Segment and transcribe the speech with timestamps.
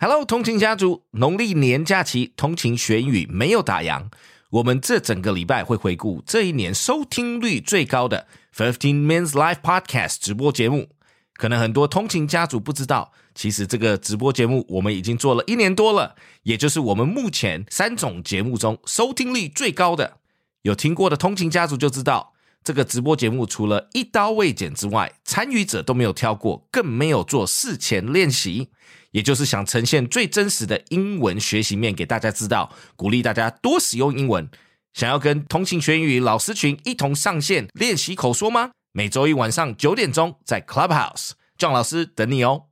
[0.00, 4.04] Hello，通勤家族，农历年假期通勤学英语没有打烊。
[4.50, 10.90] 我们这整个礼拜会回顾这一年收听率最高的 Fifteen Minutes Live Podcast 直播节目。
[11.34, 20.18] 可能很多通勤家族不知道，其实这个直播节目我们已经做了一年多了，也就是我们目前三种节目中收听率最高的。
[20.62, 28.68] 有听过的通勤家族就知道，这个直播节目除了一刀未剪之外，参与者都没有挑过，更没有做事前练习。
[29.11, 34.49] 也就是想呈现最真实的英文学习面给大家知道，鼓励大家多使用英文。
[34.93, 38.71] 想要跟通勤学英语老师群一同上线练习口说吗？
[38.91, 42.65] 每周一晚上九点钟在 Clubhouse，John 老师等你哦。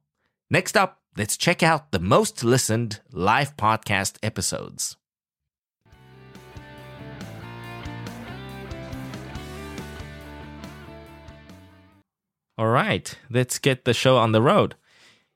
[0.49, 4.93] Next up, let's check out the most listened live podcast episodes.
[12.57, 14.73] All right, let's get the show on the road.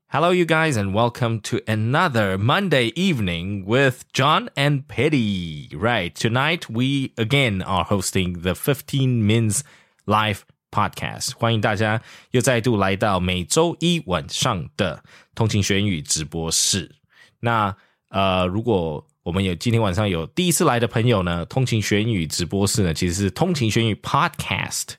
[0.10, 5.70] Hello, you guys, and welcome to another Monday evening with John and Petty.
[5.76, 9.62] Right, tonight we again are hosting the 15 Mins
[10.06, 11.36] Live Podcast.
[11.38, 16.96] 欢迎大家又再度来到每周一晚上的通勤学英语直播室。
[17.42, 17.76] 那
[18.10, 24.94] 呃，如果我们有今天晚上有第一次来的朋友呢，通勤学英语直播室呢，其实是通勤学英语 Podcast。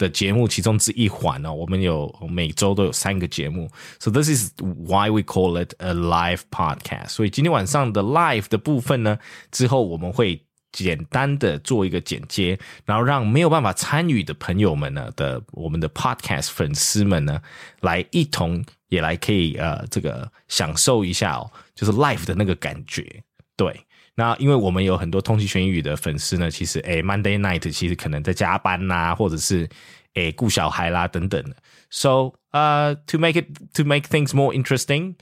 [0.00, 7.10] 的节目其中之一环哦，我们有每周都有三个节目，so this is why we call it a live podcast。
[7.10, 9.18] 所以今天晚上的 live 的部分呢，
[9.50, 17.42] 之后我们会简单的做一个剪接，然后让没有办法参与的朋友们呢的我们的 podcast 粉丝们呢，
[17.80, 23.22] 来一同也来可以呃这个享受一下哦，就是 live 的那个感觉。
[23.56, 23.78] 对，
[24.19, 29.67] 那因为我们有很多通气全语的粉丝呢，其实诶 Monday night 其实可能在加班呐，或者是。
[30.15, 31.53] 诶顾小孩啦等等的。
[31.89, 35.15] So, uh, to make it to make things more interesting,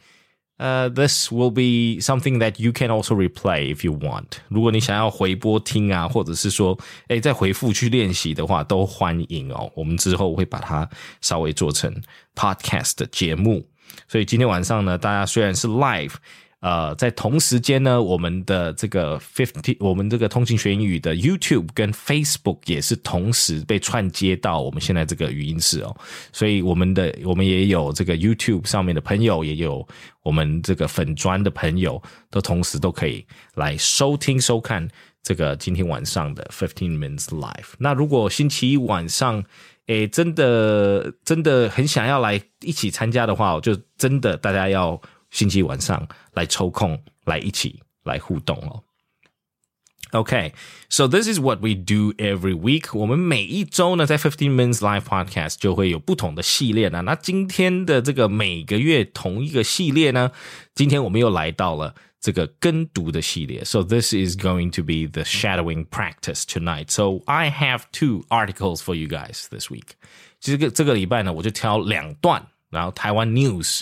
[0.59, 4.37] uh, this will be something that you can also replay if you want.
[4.49, 9.71] 如果你想要回播听啊，或者是说，诶再回复去练习的话，都欢迎哦。
[9.75, 10.87] 我们之后会把它
[11.21, 11.91] 稍微做成
[12.35, 13.67] podcast 的节目。
[14.07, 16.13] 所以今天晚上呢，大家虽然是 live。
[16.60, 25.96] 呃，在同时间呢，我们的这个 fifty，我们这个通勤学英语的 YouTube 跟 Facebook 也是同时被串接到我们现在这个语音室哦，
[26.32, 29.86] 所以我们的我们也有这个 YouTube 上面的朋友，也有
[30.24, 34.88] 我们这个粉砖的朋友，都同时都可以来收听收看
[35.22, 37.74] 这个今天晚上的 fifteen minutes live。
[37.78, 39.44] 那如果星期一晚上，
[39.86, 45.00] 诶，真的真的很想要来一起参加的话，就真的大家要。
[45.31, 48.83] 星期晚上来抽空来一起来互动哦。
[50.11, 50.53] Okay,
[50.89, 52.95] so this is what we do every week.
[52.95, 57.01] 我们每一周呢，在 Fifteen Minutes Live Podcast 就会有不同的系列呢。
[57.01, 60.31] 那今天的这个每个月同一个系列呢，
[60.75, 63.65] 今天我们又来到了这个跟读的系列。
[63.65, 66.91] So this is going to be the shadowing practice tonight.
[66.91, 69.93] So I have two articles for you guys this week.
[70.39, 73.81] 其实这个这个礼拜呢，我就挑两段，然后台湾 News。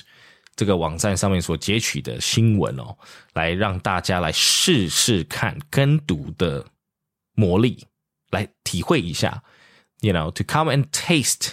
[0.56, 2.96] 这个网站上面所截取的新闻哦，
[3.34, 6.64] 来让大家来试试看跟读的
[7.34, 7.86] 魔力，
[8.30, 9.42] 来体会一下
[10.00, 11.52] ，you know to come and taste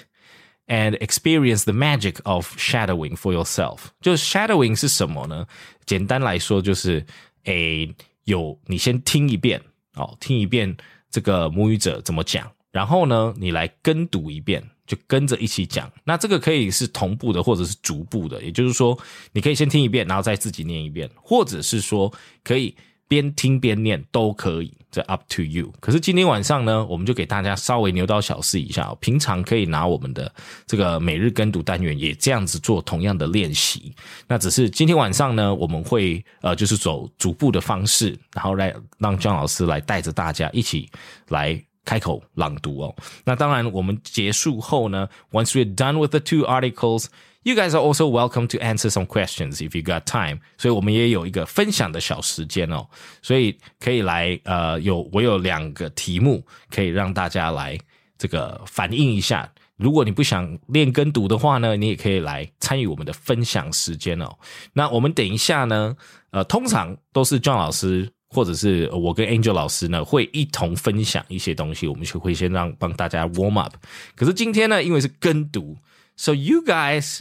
[0.68, 3.88] and experience the magic of shadowing for yourself。
[4.00, 5.46] 就 shadowing 是什么呢？
[5.86, 7.06] 简单来说就是，
[7.44, 7.94] 诶，
[8.24, 9.62] 有你先听一遍
[9.96, 10.78] 哦，听一遍
[11.10, 14.64] 这个母语者怎么讲，然后呢，你来跟读一遍。
[14.86, 18.44] 就跟着一起讲，那这个可以是同步的，或者是逐步的。
[18.44, 18.98] 也就是说，
[19.32, 22.12] 你可以先听一遍，然后再自己念一遍，或者是说
[22.44, 22.76] 可以
[23.08, 25.72] 边听边念都可以，这 up to you。
[25.80, 30.30] 可是今天晚上呢，我们就给大家稍微牛刀小试一下，平常可以拿我们的
[30.68, 33.96] 这个每日跟读单元也这样子做同样的练习。
[34.28, 40.90] 那只是今天晚上呢，我们会呃就是走逐步的方式，然后来让姜老师来带着大家一起
[41.30, 41.64] 来。
[41.86, 42.96] 开口朗读哦。
[43.24, 47.08] 那当然，我们结束后呢，once we're done with the two articles。
[47.46, 50.40] You guys are also welcome to answer some questions if you got time。
[50.58, 52.88] 所以我们也有一个分享的小时间哦，
[53.22, 57.78] 所以可以来呃，有我有两个题目可以让大家来
[58.18, 59.52] 这个反映一下。
[59.76, 64.34] 如果你不想练跟读的话呢，你也可以来参与我们的分享时间哦。
[64.72, 65.98] 那我们等一下呢，
[66.32, 68.10] 呃，通常都是 John 老师。
[68.34, 73.76] 或者是我跟 Angel 老师呢，会一同分享一些东西，我们就会先让帮大家 warm up。
[74.16, 75.78] 可是今天呢，因为是跟读
[76.16, 77.20] ，so you guys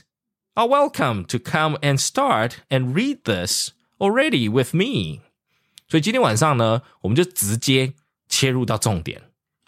[0.55, 5.21] are welcome to come and start and read this already with me。
[5.89, 7.93] 所以今天晚上呢，我们就直接
[8.29, 9.23] 切入到重点，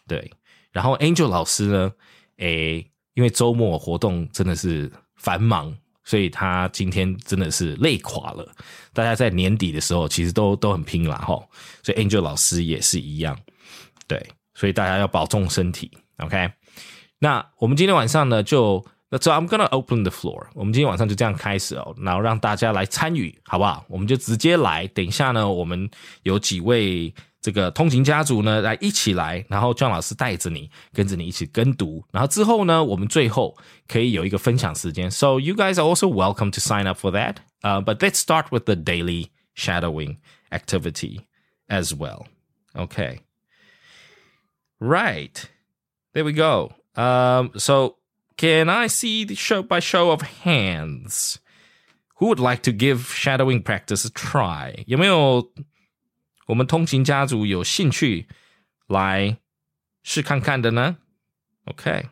[0.08, 0.32] 对。
[0.72, 1.92] 然后 Angel 老师呢，
[2.38, 5.76] 诶，因为周末活动真的是繁忙。
[6.04, 8.46] 所以他今天真的是累垮了。
[8.92, 11.42] 大家在年底的时候其实都都很拼啦哈，
[11.82, 13.36] 所以 Angel 老师也是一样，
[14.06, 14.24] 对，
[14.54, 16.50] 所以大家要保重身体，OK。
[17.18, 20.46] 那我们今天晚上呢，就那 So I'm gonna open the floor。
[20.54, 23.84] 我们今天晚上就这样开始哦，然后让大家来参与，好不好？
[23.88, 24.86] 我们就直接来。
[24.88, 25.90] 等一下呢，我们
[26.22, 27.12] 有几位
[27.43, 32.03] 这个通勤家族呢，来一起来，然后 John 老师带着你，跟着你一起跟读。
[32.11, 33.57] 然后之后呢，我们最后
[33.87, 35.09] 可以有一个分享时间。
[35.09, 37.37] So you guys are also welcome to sign up for that.
[37.61, 40.17] Uh, but let's start with the daily shadowing
[40.51, 41.21] activity
[41.67, 42.27] as well.
[42.75, 43.19] Okay.
[44.79, 45.49] Right.
[46.13, 46.71] There we go.
[46.95, 47.95] Um, so
[48.37, 51.39] can I see the show by show of hands?
[52.15, 54.83] Who would like to give shadowing practice a try?
[54.87, 55.51] 有没有
[56.47, 58.27] 我们通勤家族有兴趣
[58.87, 59.37] 来
[60.03, 60.97] 试看看的呢？
[61.65, 62.05] Okay.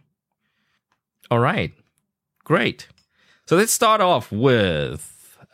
[1.29, 1.71] All right.
[2.44, 2.88] Great.
[3.45, 5.01] So let's start off with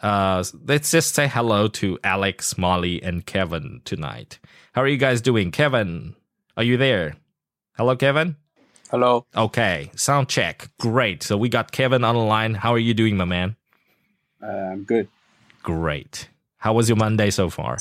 [0.02, 4.40] uh, let's just say hello to Alex, Molly, and Kevin tonight.
[4.74, 5.52] How are you guys doing?
[5.52, 6.16] Kevin,
[6.58, 7.16] are you there?
[7.78, 8.36] Hello, Kevin.
[8.92, 9.26] Hello.
[9.36, 10.68] Okay, sound check.
[10.80, 11.24] Great.
[11.24, 12.56] So we got Kevin on the line.
[12.56, 13.56] How are you doing, my man?
[14.42, 15.08] Uh, I'm good.
[15.64, 16.28] Great.
[16.58, 17.80] How was your Monday so far?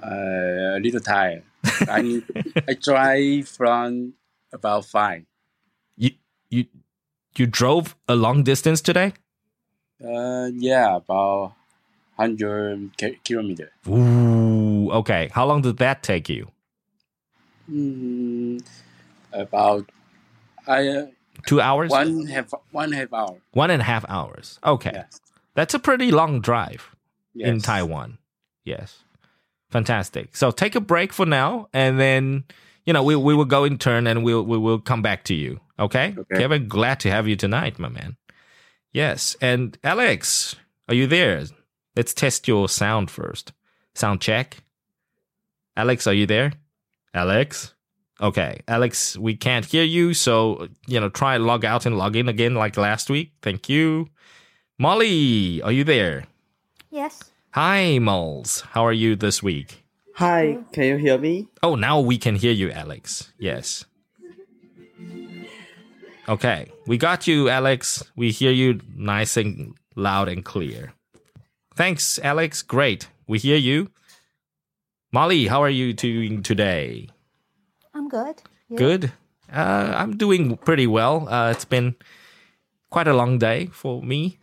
[0.00, 1.42] Uh, a little tired.
[1.88, 2.22] I
[2.68, 4.14] I drive from
[4.52, 5.24] about five.
[5.96, 6.10] You
[6.50, 6.66] you
[7.36, 9.12] you drove a long distance today?
[10.02, 11.54] Uh, yeah, about
[12.16, 12.90] hundred
[13.24, 13.70] kilometer.
[13.88, 15.30] Ooh, okay.
[15.32, 16.48] How long did that take you?
[17.70, 18.64] Mm,
[19.32, 19.90] about
[20.66, 21.06] I uh,
[21.46, 21.90] two hours.
[21.90, 23.36] One half one half hour.
[23.52, 24.58] One and a half hours.
[24.64, 25.20] Okay, Yes.
[25.54, 26.94] that's a pretty long drive
[27.34, 28.18] in Taiwan.
[28.64, 29.04] Yes,
[29.70, 30.36] fantastic.
[30.36, 32.44] So take a break for now, and then
[32.84, 35.34] you know we we will go in turn, and we'll we will come back to
[35.34, 35.60] you.
[35.78, 36.38] Okay, Okay.
[36.38, 38.16] Kevin, glad to have you tonight, my man.
[38.92, 40.56] Yes, and Alex,
[40.88, 41.44] are you there?
[41.94, 43.52] Let's test your sound first.
[43.94, 44.58] Sound check.
[45.76, 46.52] Alex, are you there?
[47.14, 47.74] Alex?
[48.20, 52.28] Okay, Alex, we can't hear you, so you know, try log out and log in
[52.28, 53.32] again like last week.
[53.42, 54.08] Thank you.
[54.78, 56.24] Molly, are you there?
[56.90, 57.27] Yes.
[57.52, 58.60] Hi, Moles.
[58.72, 59.82] How are you this week?
[60.16, 61.48] Hi, can you hear me?
[61.62, 63.32] Oh, now we can hear you, Alex.
[63.38, 63.86] Yes.
[66.28, 68.04] Okay, we got you, Alex.
[68.14, 70.92] We hear you nice and loud and clear.
[71.74, 72.60] Thanks, Alex.
[72.60, 73.08] Great.
[73.26, 73.90] We hear you.
[75.10, 77.08] Molly, how are you doing today?
[77.94, 78.42] I'm good.
[78.68, 78.76] You?
[78.76, 79.12] Good.
[79.50, 81.26] Uh, I'm doing pretty well.
[81.26, 81.96] Uh, it's been
[82.90, 84.38] quite a long day for me.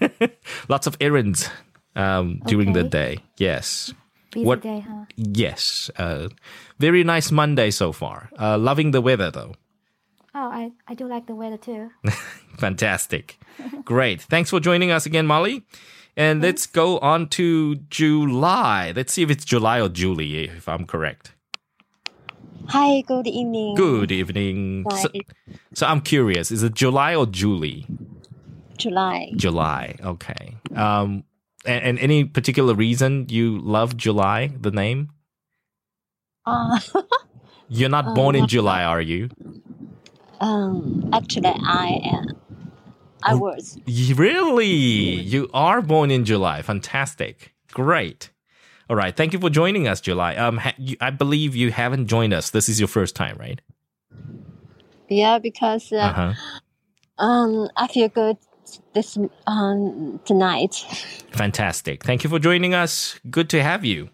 [0.70, 1.50] Lots of errands
[1.96, 3.18] um, during the day.
[3.36, 3.92] Yes.
[4.32, 5.04] Busy what- day, huh?
[5.16, 5.90] Yes.
[5.96, 6.28] Uh,
[6.78, 8.30] very nice Monday so far.
[8.38, 9.54] Uh, loving the weather though.
[10.32, 11.90] Oh, I, I do like the weather too.
[12.58, 13.38] Fantastic.
[13.84, 14.22] Great.
[14.22, 15.64] Thanks for joining us again, Molly.
[16.16, 18.92] And let's go on to July.
[18.94, 21.34] Let's see if it's July or Julie, if I'm correct.
[22.68, 23.74] Hi, good evening.
[23.74, 24.84] Good evening.
[24.90, 25.08] So,
[25.74, 27.86] so I'm curious, is it July or Julie?
[28.76, 29.32] July.
[29.34, 29.96] July.
[30.04, 30.56] Okay.
[30.76, 31.24] Um,
[31.66, 35.10] and, and any particular reason you love July, the name?
[36.46, 36.80] Uh,
[37.68, 39.30] You're not born in Uh, July, are you?
[40.40, 42.26] um, actually, I am.
[43.22, 43.38] I Oh.
[43.38, 43.78] was.
[43.86, 44.66] Really?
[44.66, 46.62] You are born in July.
[46.62, 47.54] Fantastic.
[47.72, 48.30] Great.
[48.88, 49.16] All right.
[49.16, 50.34] Thank you for joining us, July.
[50.36, 52.50] Um, ha- you, I believe you haven't joined us.
[52.50, 53.60] This is your first time, right?
[55.08, 56.34] Yeah, because uh, Uh-huh.
[57.18, 58.38] um, I feel good
[58.94, 60.74] this um tonight.
[61.32, 62.04] Fantastic.
[62.04, 63.18] Thank you for joining us.
[63.30, 64.10] Good to have you.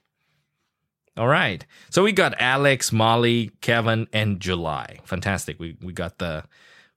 [1.16, 1.64] All right.
[1.90, 4.98] So we got Alex, Molly, Kevin, and July.
[5.04, 5.58] Fantastic.
[5.58, 6.44] We we got the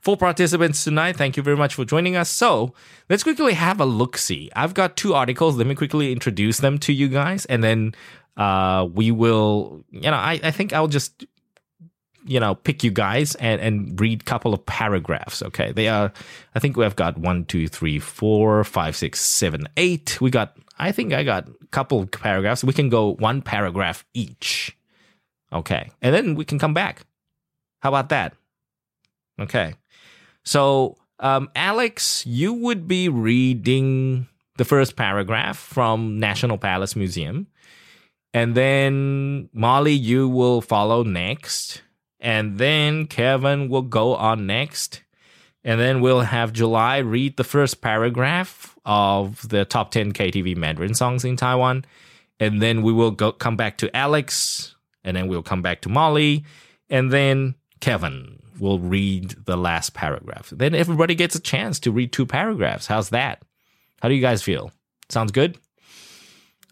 [0.02, 1.16] full participants tonight.
[1.16, 2.30] Thank you very much for joining us.
[2.30, 2.74] So
[3.10, 4.50] let's quickly have a look see.
[4.56, 5.56] I've got two articles.
[5.58, 7.96] Let me quickly introduce them to you guys, and then
[8.36, 9.86] uh, we will.
[9.90, 11.26] You know, I I think I'll just
[12.30, 15.72] you know pick you guys and and read a couple of paragraphs okay?
[15.72, 16.12] They are
[16.56, 20.20] i think we've got one two three four five six seven eight.
[20.22, 22.64] We got i think i got a couple of paragraphs.
[22.64, 24.76] We can go one paragraph each
[25.52, 25.90] okay?
[26.02, 27.06] And then we can come back.
[27.82, 28.34] How about that?
[29.40, 29.74] Okay.
[30.44, 34.28] So um alex you would be reading
[34.60, 37.48] the first paragraph from national palace museum.
[38.34, 41.82] And then Molly, you will follow next.
[42.20, 45.04] And then Kevin will go on next.
[45.64, 50.94] And then we'll have July read the first paragraph of the top 10 KTV Mandarin
[50.94, 51.86] songs in Taiwan.
[52.40, 54.76] And then we will go come back to Alex.
[55.04, 56.46] And then we'll come back to Molly.
[56.90, 60.50] And then Kevin will read the last paragraph.
[60.54, 62.88] Then everybody gets a chance to read two paragraphs.
[62.88, 63.42] How's that?
[64.02, 64.72] How do you guys feel?
[65.10, 65.58] Sounds good?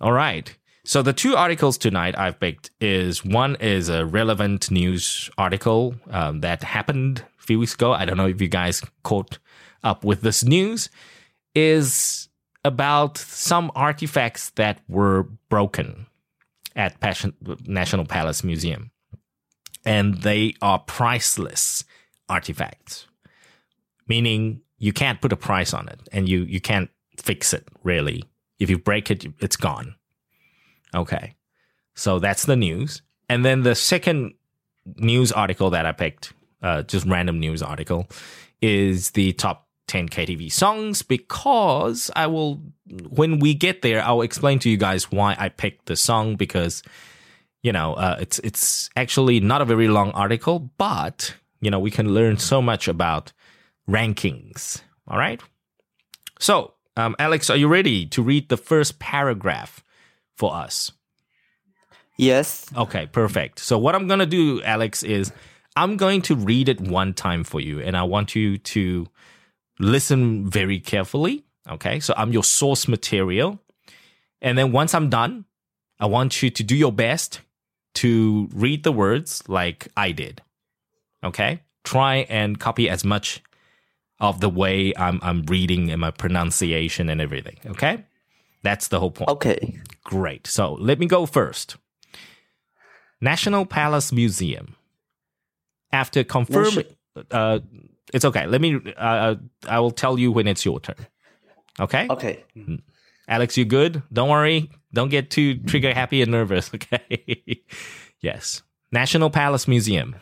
[0.01, 0.55] All right.
[0.87, 6.39] So the two articles tonight I've picked is one is a relevant news article um,
[6.39, 7.91] that happened a few weeks ago.
[7.91, 9.37] I don't know if you guys caught
[9.83, 10.89] up with this news.
[11.53, 12.29] Is
[12.63, 16.05] about some artifacts that were broken
[16.73, 17.33] at Passion,
[17.65, 18.91] National Palace Museum,
[19.83, 21.83] and they are priceless
[22.29, 23.07] artifacts,
[24.07, 28.23] meaning you can't put a price on it, and you you can't fix it really.
[28.57, 29.95] If you break it, it's gone.
[30.97, 31.35] Okay.
[31.95, 33.01] So that's the news.
[33.29, 34.33] And then the second
[34.95, 38.07] news article that I picked, uh, just random news article,
[38.61, 42.61] is the top 10 KTV songs because I will,
[43.09, 46.83] when we get there, I'll explain to you guys why I picked the song because,
[47.63, 51.91] you know, uh, it's, it's actually not a very long article, but, you know, we
[51.91, 53.31] can learn so much about
[53.89, 54.81] rankings.
[55.07, 55.41] All right.
[56.39, 59.83] So, um, Alex, are you ready to read the first paragraph
[60.37, 60.91] for us?
[62.17, 62.65] Yes.
[62.75, 63.59] Okay, perfect.
[63.59, 65.31] So what I'm going to do, Alex, is
[65.75, 69.07] I'm going to read it one time for you, and I want you to
[69.79, 71.43] listen very carefully.
[71.69, 73.59] Okay, so I'm your source material.
[74.41, 75.45] And then once I'm done,
[75.99, 77.41] I want you to do your best
[77.95, 80.41] to read the words like I did.
[81.23, 83.41] Okay, try and copy as much
[84.19, 87.57] of the way I'm, I'm reading and my pronunciation and everything.
[87.65, 88.05] Okay,
[88.63, 89.29] that's the whole point.
[89.29, 89.79] Okay.
[90.03, 90.47] Great.
[90.47, 91.77] So let me go first.
[93.21, 94.75] National Palace Museum.
[95.91, 96.85] After confirming,
[97.31, 97.59] uh,
[98.13, 98.45] it's okay.
[98.45, 98.79] Let me.
[98.97, 99.35] Uh,
[99.67, 100.95] I will tell you when it's your turn.
[101.79, 102.07] Okay.
[102.09, 102.43] Okay.
[103.27, 104.03] Alex, you good?
[104.11, 104.69] Don't worry.
[104.93, 106.71] Don't get too trigger happy and nervous.
[106.73, 107.61] Okay.
[108.21, 108.63] yes.
[108.91, 110.15] National Palace Museum.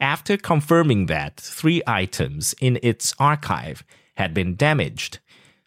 [0.00, 3.84] After confirming that three items in its archive
[4.16, 5.18] had been damaged,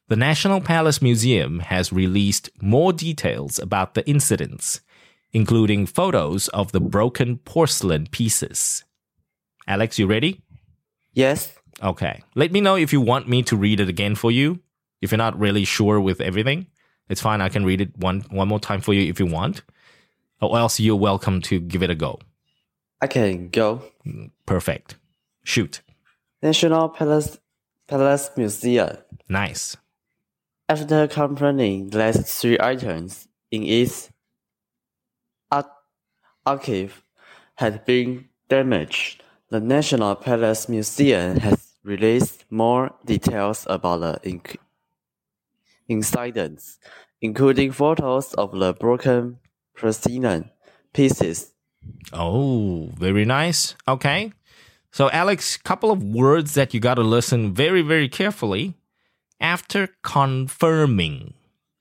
[0.10, 4.82] the National Palace Museum has released more details about the incidents,
[5.32, 8.84] including photos of the broken porcelain pieces.
[9.66, 10.42] Alex, you ready?
[11.14, 11.54] Yes.
[11.82, 12.22] Okay.
[12.36, 14.60] Let me know if you want me to read it again for you.
[15.02, 16.68] If you're not really sure with everything,
[17.10, 17.42] it's fine.
[17.42, 19.64] I can read it one one more time for you if you want.
[20.42, 22.20] Or else you're welcome to give it a go.
[23.02, 23.84] I can go.
[24.46, 24.96] Perfect.
[25.44, 25.82] Shoot.
[26.42, 27.38] National Palace
[27.88, 28.98] Palace Museum.
[29.30, 29.78] Nice.
[30.70, 34.10] After confirming that three items in its
[35.52, 35.70] ar-
[36.46, 37.04] archive
[37.56, 44.56] had been damaged, the National Palace Museum has released more details about the inc-
[45.88, 46.80] incidents,
[47.22, 49.40] including photos of the broken
[49.76, 50.50] porcelain
[50.94, 51.52] pieces.
[52.14, 53.76] Oh, very nice.
[53.88, 54.32] Okay.
[54.92, 58.76] So, Alex, couple of words that you got to listen very, very carefully.
[59.44, 61.34] After confirming,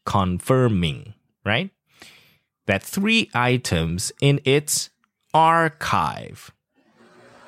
[0.05, 1.15] confirming,
[1.47, 1.71] right?
[2.67, 4.91] That three items in its
[5.33, 6.51] archive.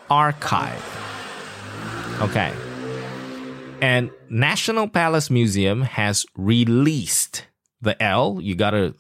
[0.08, 0.82] Archive.
[2.20, 2.54] Okay.
[3.80, 7.48] And National Palace Museum has released
[7.82, 8.38] the L.
[8.40, 8.94] You gotta,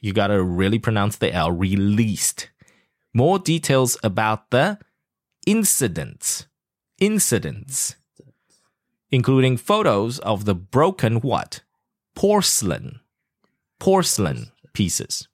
[0.00, 1.50] you gotta really pronounce the L.
[1.50, 2.50] Released
[3.14, 4.78] more details about the
[5.46, 6.46] incidents.
[7.00, 7.96] Incidents.
[9.10, 11.62] Including photos of the broken what?
[12.14, 13.00] Porcelain.
[13.78, 15.28] Porcelain pieces.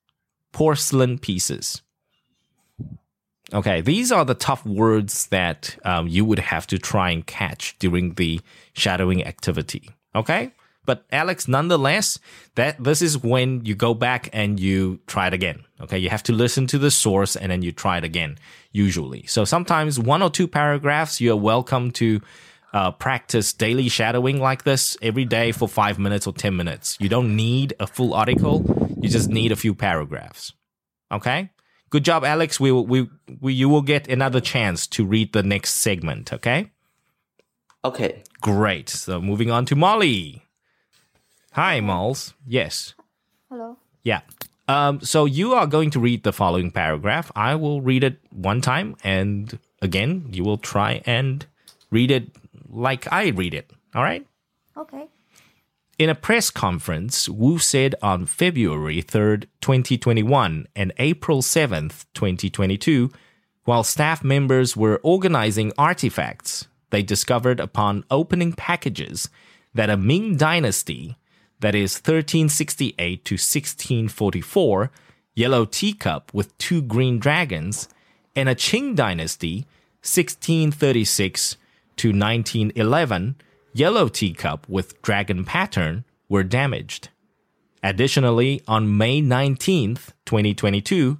[0.53, 1.83] Porcelain pieces.
[3.53, 7.79] Okay, these are the tough words that um, you would have to try and catch
[7.79, 8.41] during the
[8.73, 9.91] shadowing activity.
[10.15, 10.53] Okay?
[10.87, 12.19] But Alex, nonetheless,
[12.57, 15.65] that this is when you go back and you try it again.
[15.81, 18.39] Okay, you have to listen to the source and then you try it again.
[18.73, 21.21] Usually, so sometimes one or two paragraphs.
[21.21, 22.21] You are welcome to
[22.75, 26.99] uh, practice daily shadowing like this every day for five minutes or ten minutes.
[27.01, 28.65] You don't need a full article.
[29.01, 30.53] You just need a few paragraphs.
[31.11, 31.51] Okay.
[31.91, 32.59] Good job, Alex.
[32.59, 33.09] We will, we,
[33.41, 36.33] we you will get another chance to read the next segment.
[36.33, 36.73] Okay.
[37.85, 38.25] Okay.
[38.41, 38.89] Great.
[38.89, 40.43] So moving on to Molly.
[41.53, 42.35] Hi, Malls.
[42.45, 42.95] Yes.
[43.49, 43.79] Hello.
[44.03, 44.23] Yeah.
[44.67, 47.31] Um, so you are going to read the following paragraph.
[47.37, 51.47] I will read it one time, and again, you will try and
[51.91, 52.35] read it
[52.75, 53.71] like I read it.
[53.95, 54.27] All right?
[54.77, 55.07] Okay.
[55.97, 63.13] In a press conference, Wu said on February 3rd, 2021 and April 7th, 2022,
[63.65, 69.29] while staff members were organizing artifacts, they discovered upon opening packages
[69.73, 71.17] that a Ming dynasty,
[71.61, 74.91] that is 1368 to 1644,
[75.35, 77.89] yellow teacup with two green dragons,
[78.35, 79.67] and a Qing dynasty,
[80.03, 81.57] 1636
[81.97, 83.37] to 1911
[83.73, 87.09] yellow teacup with dragon pattern were damaged.
[87.83, 91.19] Additionally, on May 19, 2022,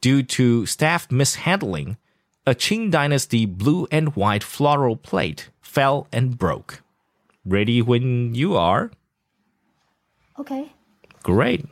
[0.00, 1.96] due to staff mishandling,
[2.46, 6.82] a Qing Dynasty blue and white floral plate fell and broke.
[7.44, 8.90] Ready when you are?
[10.38, 10.72] Okay.
[11.22, 11.66] Great.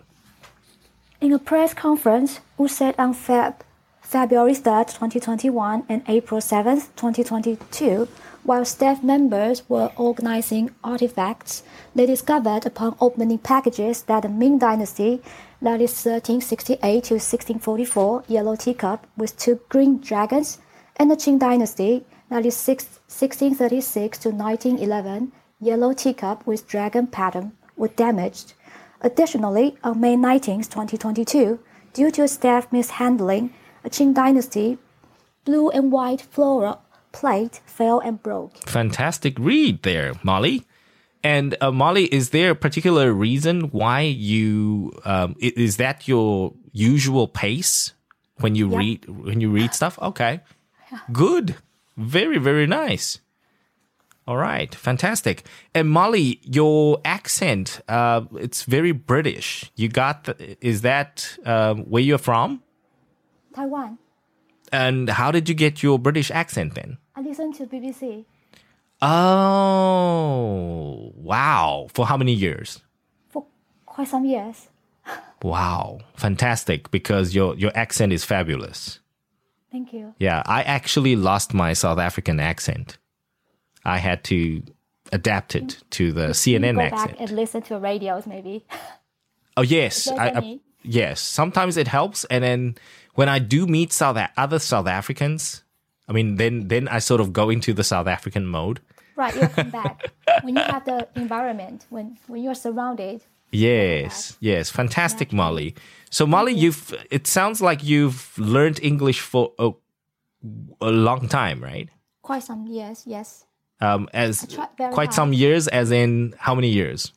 [1.21, 3.55] In a press conference, Wu said on Feb,
[4.01, 8.09] February 3, 2021 and April 7, 2022,
[8.45, 11.63] while staff members were organizing artifacts,
[11.95, 15.23] they discovered upon opening packages that the Ming Dynasty,
[15.61, 20.59] that is 1368 to 1644, yellow teacup with two green dragons,
[20.97, 27.89] and the Qing Dynasty, that is 1636 to 1911, yellow teacup with dragon pattern, were
[27.89, 28.55] damaged.
[29.03, 31.61] Additionally, on May 19, 2022,
[31.93, 33.53] due to staff mishandling,
[33.85, 34.79] a Qing Dynasty
[35.45, 36.81] blue and white floral
[37.13, 38.57] plate fell and broke.
[38.69, 40.65] Fantastic read there, Molly.
[41.25, 47.29] And uh, Molly, is there a particular reason why you um, is that your usual
[47.29, 47.93] pace
[48.41, 48.79] when you Yeah.
[48.79, 49.99] read when you read stuff?
[50.03, 50.41] Okay,
[51.13, 51.55] good,
[51.97, 53.21] very very nice.
[54.27, 55.45] All right, fantastic.
[55.75, 59.71] And Molly, your accent uh, it's very British.
[59.77, 62.63] You got the, is that um, where you're from?
[63.55, 63.99] Taiwan.
[64.73, 66.97] And how did you get your British accent then?
[67.15, 68.25] I listened to BBC
[69.73, 71.89] Oh, wow.
[71.93, 72.81] For how many years?
[73.29, 73.45] for
[73.87, 74.69] quite some years.
[75.43, 75.99] Wow.
[76.15, 79.01] Fantastic because your your accent is fabulous.
[79.73, 80.15] Thank you.
[80.21, 82.97] Yeah, I actually lost my South African accent.
[83.85, 84.63] I had to
[85.13, 87.11] adapt it to the CNN go accent.
[87.11, 88.65] back and listen to radios, maybe.
[89.57, 91.21] Oh yes, I, I- yes.
[91.21, 92.77] Sometimes it helps, and then
[93.15, 95.63] when I do meet South other South Africans,
[96.09, 98.81] I mean, then then I sort of go into the South African mode.
[99.17, 100.11] right, you'll come back
[100.43, 103.23] when you have the environment, when when you're surrounded.
[103.51, 105.75] Yes, yes, fantastic, Molly.
[106.11, 109.73] So, Molly, you've it sounds like you've learned English for a,
[110.81, 111.89] a long time, right?
[112.23, 113.45] Quite some years, yes.
[113.81, 114.47] Um, as
[114.77, 115.13] quite hard.
[115.13, 117.13] some years, as in how many years?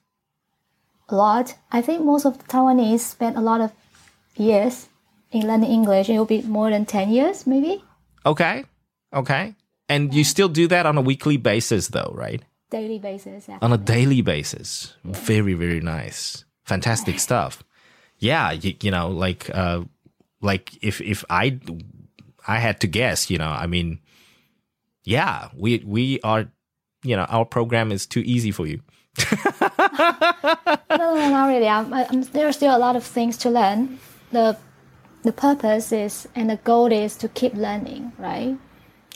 [1.09, 1.55] A lot.
[1.71, 3.71] I think most of the Taiwanese spend a lot of
[4.35, 4.89] years
[5.31, 6.09] in learning English.
[6.09, 7.83] It will be more than 10 years, maybe?
[8.25, 8.65] Okay,
[9.13, 9.55] okay,
[9.87, 12.41] and you still do that on a weekly basis, though, right?
[12.71, 13.47] Daily basis.
[13.47, 13.59] Yeah.
[13.61, 14.95] On a daily basis.
[15.03, 17.63] Very, very nice, fantastic stuff.
[18.17, 19.81] Yeah, you, you know, like, uh,
[20.41, 21.59] like if if I
[22.47, 23.99] I had to guess, you know, I mean,
[25.03, 26.49] yeah, we we are,
[27.03, 28.81] you know, our program is too easy for you.
[29.31, 29.77] no,
[30.89, 31.67] no, not really.
[31.67, 33.99] I'm, I'm, there are still a lot of things to learn.
[34.31, 34.57] The
[35.25, 38.57] the purpose is and the goal is to keep learning, right?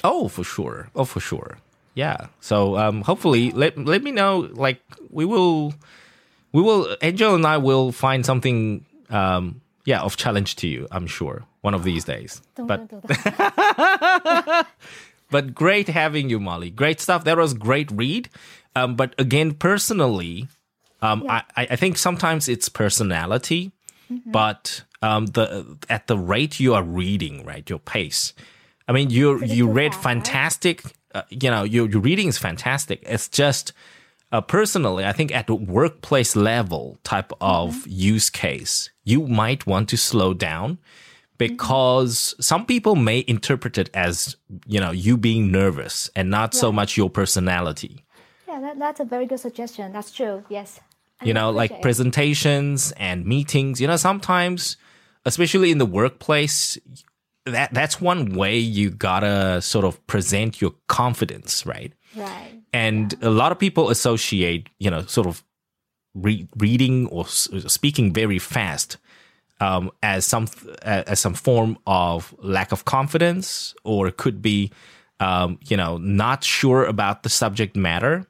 [0.04, 0.90] Oh, for sure.
[0.96, 1.58] Oh, for sure.
[1.94, 2.28] Yeah.
[2.40, 4.50] So um, hopefully, let let me know.
[4.52, 5.74] Like we will,
[6.52, 6.96] we will.
[7.02, 8.86] Angel and I will find something.
[9.10, 10.88] Um, yeah, of challenge to you.
[10.92, 12.42] I'm sure one of these days.
[12.56, 14.68] Don't, But that.
[15.32, 16.70] but great having you, Molly.
[16.70, 17.24] Great stuff.
[17.24, 18.30] That was great read.
[18.76, 20.48] Um, but again, personally,
[21.02, 23.72] um, I, I I think sometimes it's personality,
[24.26, 28.34] but um, the at the rate you are reading, right, your pace.
[28.88, 30.84] I mean, you you read fantastic.
[31.14, 33.02] Uh, you know, your your reading is fantastic.
[33.04, 33.74] It's just
[34.32, 37.90] uh, personally, I think at the workplace level type of Mm-hmm.
[37.90, 40.78] use case, you might want to slow down
[41.38, 44.36] because some people may interpret it as
[44.68, 48.04] you know you being nervous and not so much your personality
[48.60, 49.94] yeah, that, that's a very good suggestion.
[49.94, 50.44] That's true.
[50.50, 50.80] Yes.
[51.22, 54.78] I you know like presentations and meetings you know sometimes
[55.26, 56.78] especially in the workplace
[57.46, 61.94] that that's one way you gotta sort of present your confidence right?
[62.16, 62.62] Right.
[62.74, 65.44] and a lot of people associate you know sort of
[66.16, 68.98] re- reading or s- speaking very fast
[69.62, 70.48] um, as some
[70.84, 74.72] as some form of lack of confidence or it could be
[75.20, 78.26] um, you know not sure about the subject matter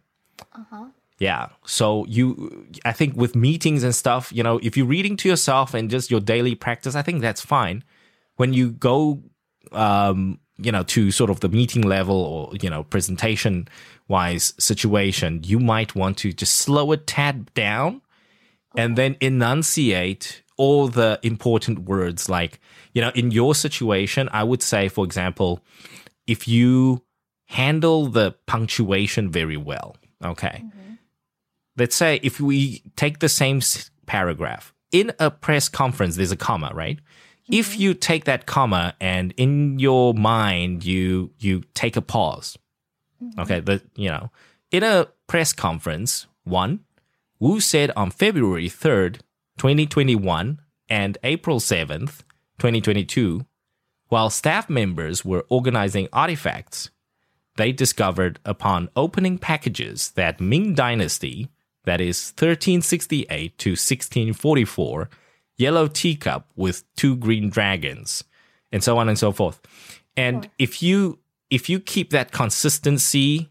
[1.19, 1.49] yeah.
[1.65, 5.73] So you i think with meetings and stuff you know if you're reading to yourself
[5.73, 7.83] and just your daily practice i think that's fine.
[8.37, 9.21] When you go
[9.71, 13.67] um you know to sort of the meeting level or you know presentation
[14.07, 18.01] wise situation you might want to just slow it tad down
[18.75, 22.29] and then enunciate all the important words.
[22.29, 22.59] Like
[22.93, 25.63] you know in your situation i would say for example
[26.27, 27.03] if you
[27.45, 30.63] handle the punctuation very well okay
[31.77, 33.61] let's say if we take the same
[34.05, 34.73] paragraph.
[34.91, 36.97] In a press conference there's a comma right?
[36.97, 37.53] Mm-hmm.
[37.53, 42.57] If you take that comma and in your mind you you take a pause,
[43.23, 43.39] mm-hmm.
[43.39, 44.31] okay, the you know,
[44.71, 46.81] in a press conference, one,
[47.39, 49.23] Wu said on February third,
[49.57, 52.23] twenty twenty one, and April seventh,
[52.57, 53.45] twenty twenty two,
[54.09, 56.89] while staff members were organizing artifacts,
[57.57, 61.49] they discovered upon opening packages that Ming Dynasty,
[61.89, 65.09] that is 1368 to 1644,
[65.57, 68.23] yellow teacup with two green dragons,
[68.71, 69.59] and so on and so forth.
[70.15, 71.17] And if you
[71.49, 73.49] if you keep that consistency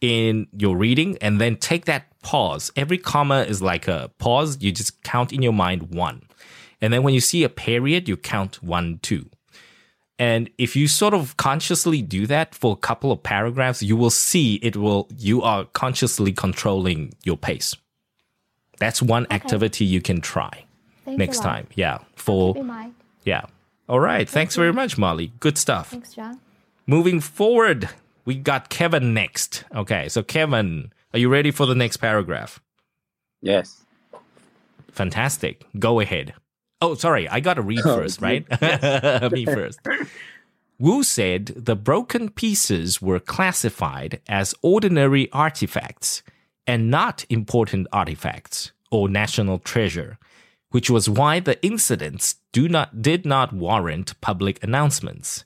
[0.00, 4.58] in your reading and then take that pause, every comma is like a pause.
[4.60, 6.22] You just count in your mind one.
[6.80, 9.28] And then when you see a period, you count one, two.
[10.20, 14.10] And if you sort of consciously do that for a couple of paragraphs, you will
[14.10, 17.74] see it will, you are consciously controlling your pace.
[18.78, 20.64] That's one activity you can try
[21.06, 21.68] Thanks next time.
[21.74, 22.00] Yeah.
[22.16, 22.94] For, Keep in mind.
[23.24, 23.46] yeah.
[23.88, 24.28] All right.
[24.28, 25.32] Thanks very much, Molly.
[25.40, 25.88] Good stuff.
[25.88, 26.38] Thanks, John.
[26.86, 27.88] Moving forward,
[28.26, 29.64] we got Kevin next.
[29.74, 30.10] Okay.
[30.10, 32.60] So, Kevin, are you ready for the next paragraph?
[33.40, 33.84] Yes.
[34.92, 35.64] Fantastic.
[35.78, 36.34] Go ahead.
[36.80, 37.28] Oh, sorry.
[37.28, 38.44] I got to read Oh, first, right?
[39.32, 39.80] Me first.
[40.78, 46.22] Wu said the broken pieces were classified as ordinary artifacts
[46.66, 50.18] and not important artifacts or national treasure,
[50.70, 55.44] which was why the incidents do not did not warrant public announcements.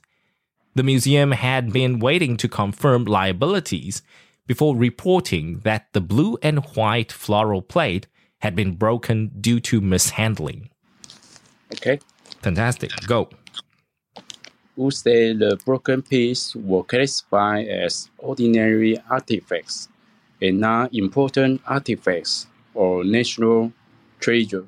[0.73, 4.01] The museum had been waiting to confirm liabilities
[4.47, 8.07] before reporting that the blue and white floral plate
[8.39, 10.69] had been broken due to mishandling.
[11.75, 11.99] Okay.
[12.41, 12.91] Fantastic.
[13.07, 13.29] Go.
[14.75, 19.87] Who said the broken pieces were classified as ordinary artifacts
[20.41, 23.71] and not important artifacts or national
[24.19, 24.65] treasure,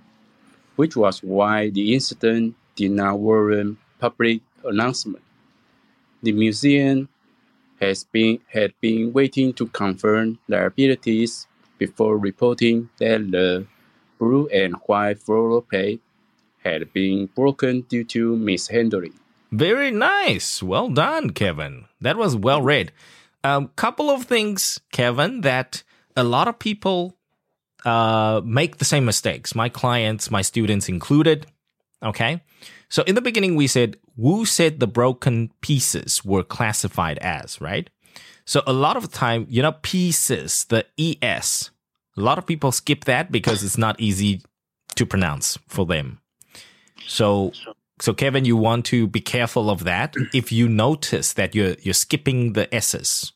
[0.75, 5.23] which was why the incident did not warrant public announcement.
[6.23, 7.09] The museum
[7.79, 13.65] has been had been waiting to confirm liabilities before reporting that the
[14.17, 16.01] blue and white floral plate
[16.67, 19.13] had been broken due to mishandling.
[19.51, 20.61] Very nice.
[20.61, 21.85] Well done, Kevin.
[22.01, 22.91] That was well read.
[23.43, 25.83] Um, couple of things, Kevin, that
[26.15, 27.17] a lot of people
[27.85, 29.55] uh, make the same mistakes.
[29.55, 31.45] My clients, my students included.
[32.03, 32.43] Okay.
[32.89, 37.89] So in the beginning, we said Wu said the broken pieces were classified as, right?
[38.45, 41.69] So a lot of time, you know, pieces, the ES,
[42.17, 44.41] a lot of people skip that because it's not easy
[44.95, 46.19] to pronounce for them.
[47.07, 47.53] So
[47.99, 50.15] so Kevin, you want to be careful of that.
[50.33, 53.33] If you notice that you're you're skipping the S's,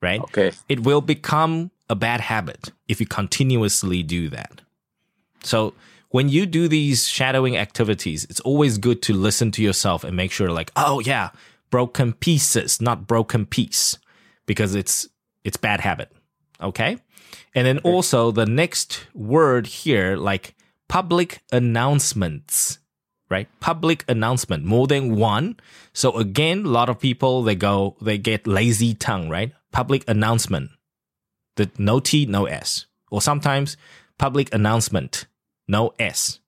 [0.00, 0.20] right?
[0.20, 0.52] Okay.
[0.68, 4.62] It will become a bad habit if you continuously do that.
[5.42, 5.74] So
[6.10, 10.32] when you do these shadowing activities, it's always good to listen to yourself and make
[10.32, 11.30] sure like, oh yeah,
[11.70, 13.98] broken pieces, not broken piece,
[14.46, 15.08] because it's
[15.44, 16.10] it's bad habit.
[16.60, 16.98] Okay?
[17.54, 20.54] And then also the next word here, like
[20.88, 22.78] public announcements
[23.30, 23.48] right?
[23.60, 25.56] Public announcement, more than one.
[25.92, 29.52] So again, a lot of people they go they get lazy tongue, right?
[29.72, 30.70] Public announcement,
[31.56, 33.76] the no T, no S, or sometimes
[34.18, 35.26] public announcement,
[35.66, 36.40] no S.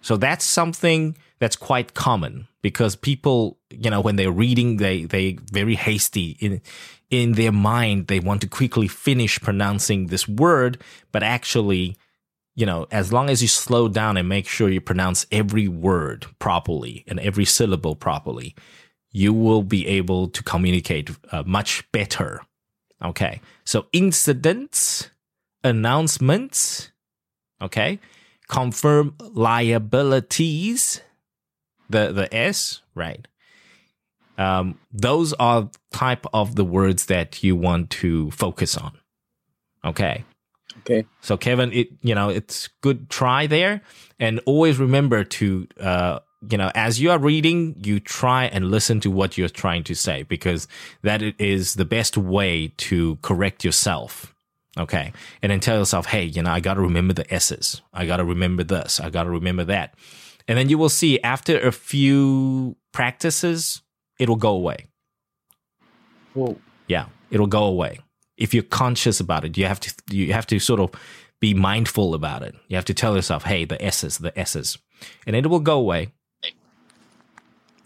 [0.00, 5.38] So that's something that's quite common because people, you know, when they're reading, they they
[5.52, 6.60] very hasty in
[7.10, 8.06] in their mind.
[8.06, 10.80] They want to quickly finish pronouncing this word,
[11.12, 11.96] but actually
[12.54, 16.26] you know, as long as you slow down and make sure you pronounce every word
[16.38, 18.54] properly and every syllable properly,
[19.12, 22.42] you will be able to communicate uh, much better.
[23.02, 23.40] Okay.
[23.64, 25.10] So incidents,
[25.64, 26.90] announcements,
[27.62, 27.98] okay,
[28.48, 31.00] confirm liabilities,
[31.88, 33.26] the, the S, right?
[34.38, 38.92] Um, those are type of the words that you want to focus on.
[39.84, 40.24] Okay.
[40.80, 41.06] Okay.
[41.20, 43.82] So Kevin, it you know it's good try there,
[44.18, 49.00] and always remember to uh you know as you are reading, you try and listen
[49.00, 50.68] to what you're trying to say because
[51.02, 54.34] that is the best way to correct yourself.
[54.78, 55.12] Okay,
[55.42, 57.82] and then tell yourself, hey, you know, I got to remember the S's.
[57.92, 59.00] I got to remember this.
[59.00, 59.94] I got to remember that,
[60.46, 63.82] and then you will see after a few practices,
[64.18, 64.86] it'll go away.
[66.36, 67.98] Oh, Yeah, it'll go away.
[68.40, 70.90] If you're conscious about it, you have to you have to sort of
[71.38, 72.56] be mindful about it.
[72.68, 74.78] You have to tell yourself, "Hey, the S's, the S's,"
[75.26, 76.08] and it will go away.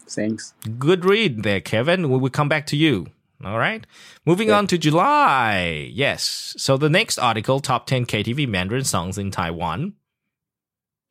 [0.07, 0.53] thanks.
[0.79, 2.09] Good read there, Kevin.
[2.09, 3.07] We will come back to you.
[3.43, 3.85] All right.
[4.25, 5.89] Moving on to July.
[5.91, 6.55] Yes.
[6.57, 9.93] So the next article, top 10 KTV Mandarin songs in Taiwan.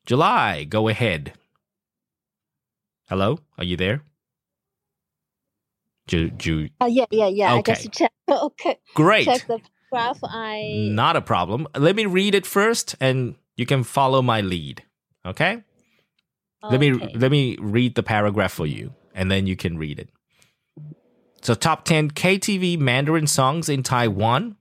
[0.07, 1.35] July, go ahead.
[3.09, 4.03] Hello, are you there?
[6.07, 7.55] Ju, Ju, Uh, yeah, yeah, yeah.
[7.55, 7.73] Okay.
[7.73, 8.13] I just check.
[8.29, 8.79] Okay.
[8.95, 9.25] great.
[9.25, 10.19] Check the graph.
[10.23, 10.89] I.
[10.91, 11.67] Not a problem.
[11.77, 14.83] Let me read it first and you can follow my lead.
[15.27, 15.63] Okay?
[16.71, 20.09] Let me let me read the paragraph for you and then you can read it.
[21.43, 24.57] So top 10 KTV Mandarin songs in Taiwan.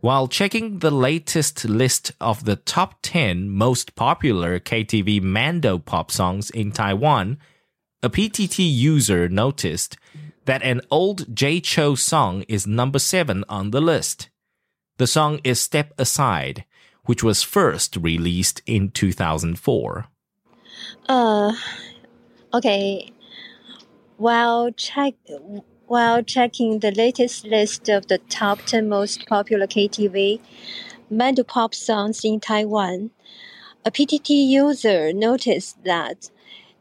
[0.00, 6.50] While checking the latest list of the top 10 most popular KTV Mando pop songs
[6.50, 7.38] in Taiwan,
[8.02, 9.96] a PTT user noticed
[10.46, 14.30] that an old Jay Chou song is number 7 on the list.
[14.96, 16.64] The song is Step Aside,
[17.04, 20.06] which was first released in 2004.
[21.08, 21.52] Uh,
[22.54, 23.12] okay.
[24.16, 25.14] While check
[25.86, 30.40] while checking the latest list of the top ten most popular KTV
[31.12, 33.10] Mandopop songs in Taiwan,
[33.84, 36.30] a PTT user noticed that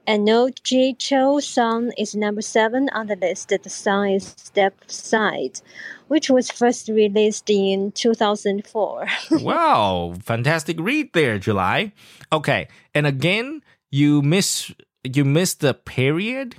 [0.08, 3.50] an old Jay Chou song is number seven on the list.
[3.50, 5.62] The song is Step Side,
[6.08, 9.08] which was first released in 2004.
[9.42, 11.94] wow, fantastic read there, July.
[12.32, 14.72] Okay, and again, you miss
[15.04, 16.56] you missed the period.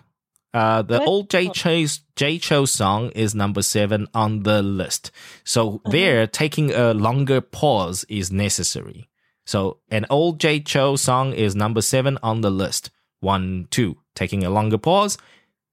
[0.55, 1.09] Uh, the What?
[1.09, 5.11] old Jay Chou's Jay Chou song is number seven on the list.
[5.45, 9.11] So there, taking a longer pause is necessary.
[9.45, 12.91] So an old Jay Chou song is number seven on the list.
[13.27, 13.97] One, two.
[14.15, 15.19] Taking a longer pause.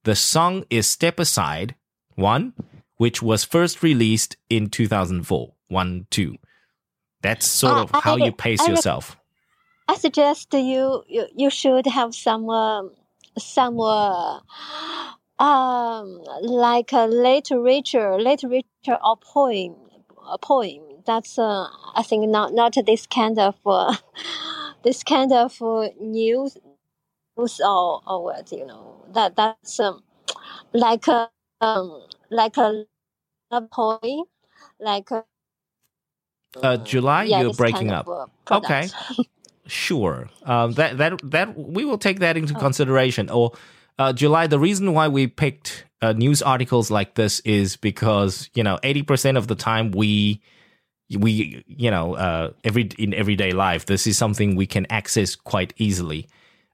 [0.05, 1.75] The song is Step Aside,
[2.15, 2.53] one,
[2.97, 5.53] which was first released in 2004.
[5.67, 6.37] One, two.
[7.21, 9.17] That's sort Ah, of how you pace I yourself.
[9.87, 12.89] I suggest you you, you should have some um,
[13.37, 14.39] some uh,
[15.37, 19.75] um like a literature literature or poem
[20.27, 23.95] a poem that's uh, I think not not this kind of uh,
[24.83, 25.89] this kind of uh,
[27.37, 30.03] or or what you know that that's um,
[30.73, 31.29] like a
[31.61, 32.85] um like a,
[33.51, 34.25] a poem
[34.79, 35.25] like a,
[36.63, 38.07] Uh, July, yeah, you're breaking kind up.
[38.07, 38.91] of, uh, Okay.
[39.67, 40.29] Sure.
[40.43, 43.29] Um, that that that we will take that into consideration.
[43.29, 43.53] Or
[43.99, 48.63] uh, July, the reason why we picked uh, news articles like this is because you
[48.63, 50.41] know eighty percent of the time we
[51.19, 55.73] we you know uh, every in everyday life this is something we can access quite
[55.77, 56.27] easily.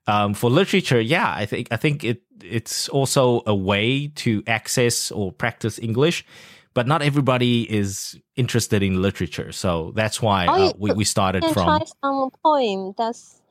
[0.08, 5.12] Um, for literature, yeah, I think I think it it's also a way to access
[5.12, 6.26] or practice English.
[6.74, 11.44] But not everybody is interested in literature, so that's why Oh, uh, we, we started
[11.44, 12.94] from try some poem.
[12.98, 13.42] That's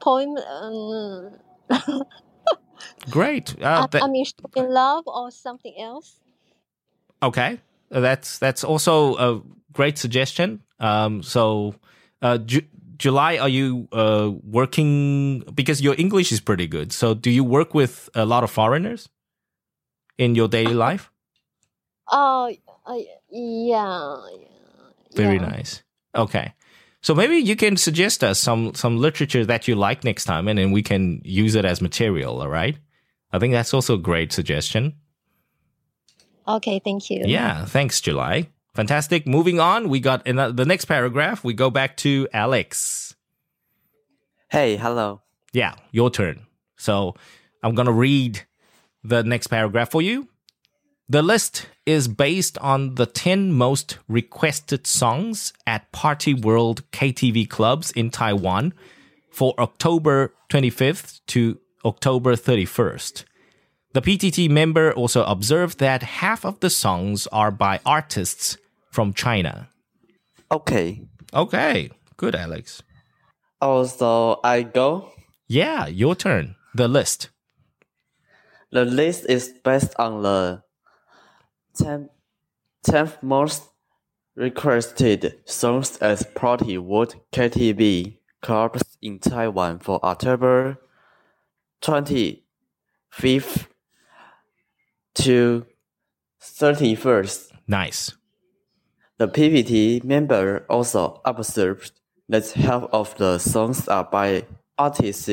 [0.00, 0.36] poem.
[0.36, 1.30] Um,
[3.10, 3.56] Great.
[3.62, 6.20] I, Uh, that- I mean, in love or something else.
[7.22, 7.58] okay,
[7.90, 9.42] that's that's also a
[9.72, 10.60] great suggestion.
[10.78, 11.74] Um, so,
[12.22, 12.38] uh,
[12.96, 16.92] July, are you uh, working because your English is pretty good?
[16.92, 19.08] So, do you work with a lot of foreigners
[20.18, 21.10] in your daily life?
[22.08, 22.54] Oh,
[22.86, 22.94] uh,
[23.30, 24.16] yeah.
[24.40, 24.48] yeah.
[25.14, 25.48] Very yeah.
[25.48, 25.82] nice.
[26.14, 26.54] Okay.
[27.02, 30.58] So maybe you can suggest us some some literature that you like next time, and
[30.58, 32.40] then we can use it as material.
[32.40, 32.76] All right.
[33.32, 34.94] I think that's also a great suggestion.
[36.48, 37.22] Okay, thank you.
[37.24, 38.48] Yeah, thanks, July.
[38.76, 39.26] Fantastic.
[39.26, 41.42] Moving on, we got in the next paragraph.
[41.42, 43.14] We go back to Alex.
[44.50, 45.22] Hey, hello.
[45.54, 46.46] Yeah, your turn.
[46.76, 47.14] So
[47.62, 48.42] I'm gonna read
[49.02, 50.28] the next paragraph for you.
[51.08, 57.92] The list is based on the 10 most requested songs at Party World KTV clubs
[57.92, 58.74] in Taiwan
[59.30, 63.24] for October 25th to October 31st.
[63.94, 68.58] The PTT member also observed that half of the songs are by artists
[68.96, 69.68] from China.
[70.50, 71.02] Okay.
[71.34, 72.82] Okay, good, Alex.
[73.60, 75.12] Also, I go.
[75.48, 76.56] Yeah, your turn.
[76.74, 77.28] The list.
[78.72, 80.62] The list is based on the
[81.76, 82.08] 10,
[82.86, 83.64] 10th most
[84.34, 90.78] requested songs at Party World KTV clubs in Taiwan for October
[91.82, 93.66] 25th
[95.16, 95.66] to
[96.40, 97.52] 31st.
[97.68, 98.16] Nice.
[99.18, 101.92] The PPT member also observed
[102.28, 104.44] that half of the songs are by
[104.76, 105.30] artists,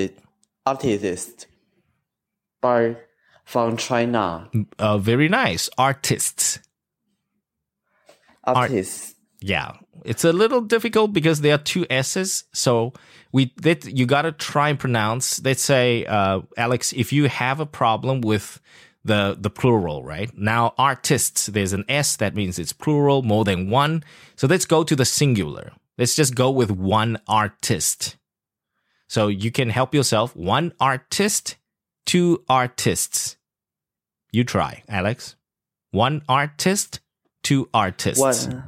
[0.65, 1.47] artists
[2.61, 2.95] by
[3.43, 4.49] from China.
[4.79, 5.69] Uh, very nice.
[5.77, 6.59] Artists.
[8.45, 9.15] Artists.
[9.41, 9.73] Yeah,
[10.05, 12.45] it's a little difficult because there are two S's.
[12.53, 12.93] So
[13.33, 15.43] we that you gotta try and pronounce.
[15.43, 18.61] Let's say, uh, Alex, if you have a problem with
[19.03, 23.69] the the plural, right now artists, there's an S that means it's plural, more than
[23.69, 24.03] one.
[24.35, 25.71] So let's go to the singular.
[25.97, 28.17] Let's just go with one artist.
[29.07, 30.35] So you can help yourself.
[30.35, 31.57] One artist
[32.05, 33.37] two artists.
[34.31, 35.35] You try, Alex.
[35.91, 36.99] One artist,
[37.43, 38.19] two artists.
[38.19, 38.63] One,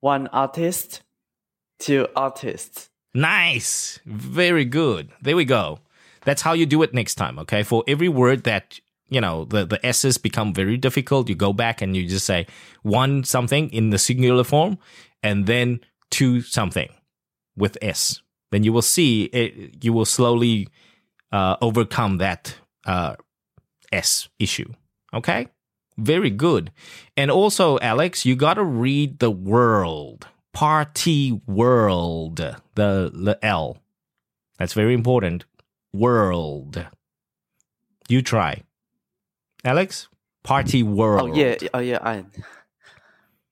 [0.00, 1.02] one artist,
[1.78, 2.90] two artists.
[3.14, 3.98] Nice.
[4.04, 5.10] Very good.
[5.22, 5.80] There we go.
[6.24, 7.62] That's how you do it next time, okay?
[7.62, 8.78] For every word that,
[9.12, 12.46] you know, the, the S's become very difficult, you go back and you just say
[12.82, 14.78] one something in the singular form
[15.22, 16.88] and then two something
[17.56, 18.20] with S.
[18.50, 20.68] Then you will see it, you will slowly
[21.30, 23.16] uh, overcome that uh,
[23.90, 24.72] S issue.
[25.14, 25.48] Okay?
[25.98, 26.72] Very good.
[27.16, 30.26] And also, Alex, you got to read the world.
[30.52, 32.36] Party world.
[32.36, 33.78] The, the L.
[34.58, 35.44] That's very important.
[35.92, 36.86] World.
[38.08, 38.62] You try.
[39.64, 40.08] Alex?
[40.42, 41.30] Party world.
[41.30, 42.24] Oh yeah, oh yeah, I.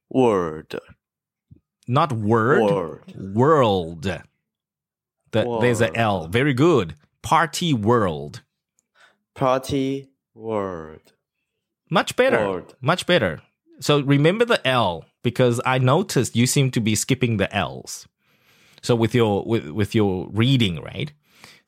[0.09, 0.75] Word,
[1.87, 2.63] Not word.
[2.63, 3.35] word.
[3.35, 4.03] World.
[4.03, 6.21] The, There's a L.
[6.21, 6.33] World.
[6.33, 6.97] Very good.
[7.23, 8.43] Party world.
[9.37, 11.13] Party word.
[11.89, 12.39] Much better.
[12.39, 12.75] World.
[12.81, 13.41] Much better.
[13.81, 18.09] So remember the L because I noticed you seem to be skipping the L's.
[18.83, 21.13] So with your with, with your reading, right?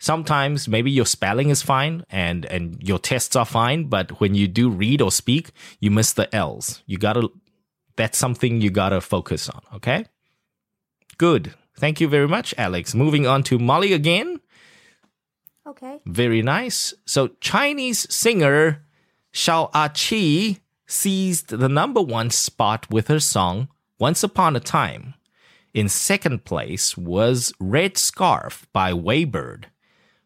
[0.02, 4.48] Sometimes maybe your spelling is fine and and your tests are fine, but when you
[4.48, 6.82] do read or speak, you miss the L's.
[6.86, 7.30] You got to
[7.94, 10.06] that's something you got to focus on, okay?
[11.18, 11.54] Good.
[11.76, 12.96] Thank you very much, Alex.
[12.96, 14.40] Moving on to Molly again.
[15.68, 16.00] Okay.
[16.04, 16.94] Very nice.
[17.06, 18.84] So Chinese singer
[19.32, 23.68] Xiao Achi seized the number one spot with her song
[24.00, 25.14] Once Upon a Time.
[25.72, 29.66] In second place was Red Scarf by WeiBird,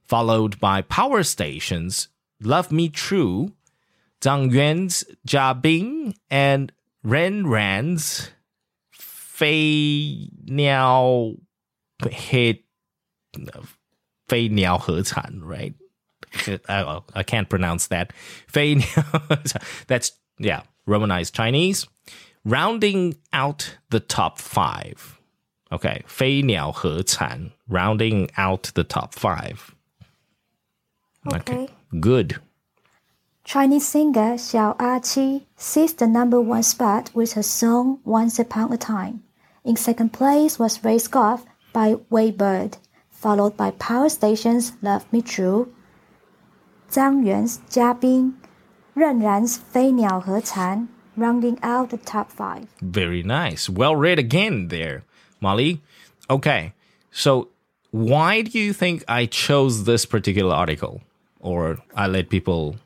[0.06, 2.08] followed by Power Station's
[2.40, 3.52] Love Me True,
[4.20, 8.30] Zhang Yuan's Jia Bing, and Ren Ran's
[8.90, 11.38] Fei Niao
[12.10, 12.64] He
[14.28, 15.74] Fei Niao right?
[16.68, 18.12] I, I can't pronounce that.
[18.48, 19.84] Fei Niao.
[19.86, 21.86] That's, yeah, Romanized Chinese.
[22.44, 25.20] Rounding out the top five.
[25.70, 29.75] Okay, Fei Niao He Can, rounding out the top five.
[31.28, 31.38] Okay.
[31.38, 31.68] okay.
[32.00, 32.36] Good.
[33.44, 38.76] Chinese singer Xiao Achi seized the number one spot with her song Once Upon a
[38.76, 39.22] Time.
[39.64, 42.78] In second place was Ray Scott by WeiBird,
[43.10, 45.72] followed by Power Station's Love Me True,
[46.90, 48.34] Zhang Yuan's Jia Bing,
[48.94, 52.66] Ren Ran's Fei Niao He Chan, rounding out the top five.
[52.80, 53.68] Very nice.
[53.68, 55.04] Well read again there,
[55.40, 55.82] Molly.
[56.28, 56.72] Okay,
[57.10, 57.48] so
[57.90, 61.02] why do you think I chose this particular article?
[61.46, 62.76] Or I let people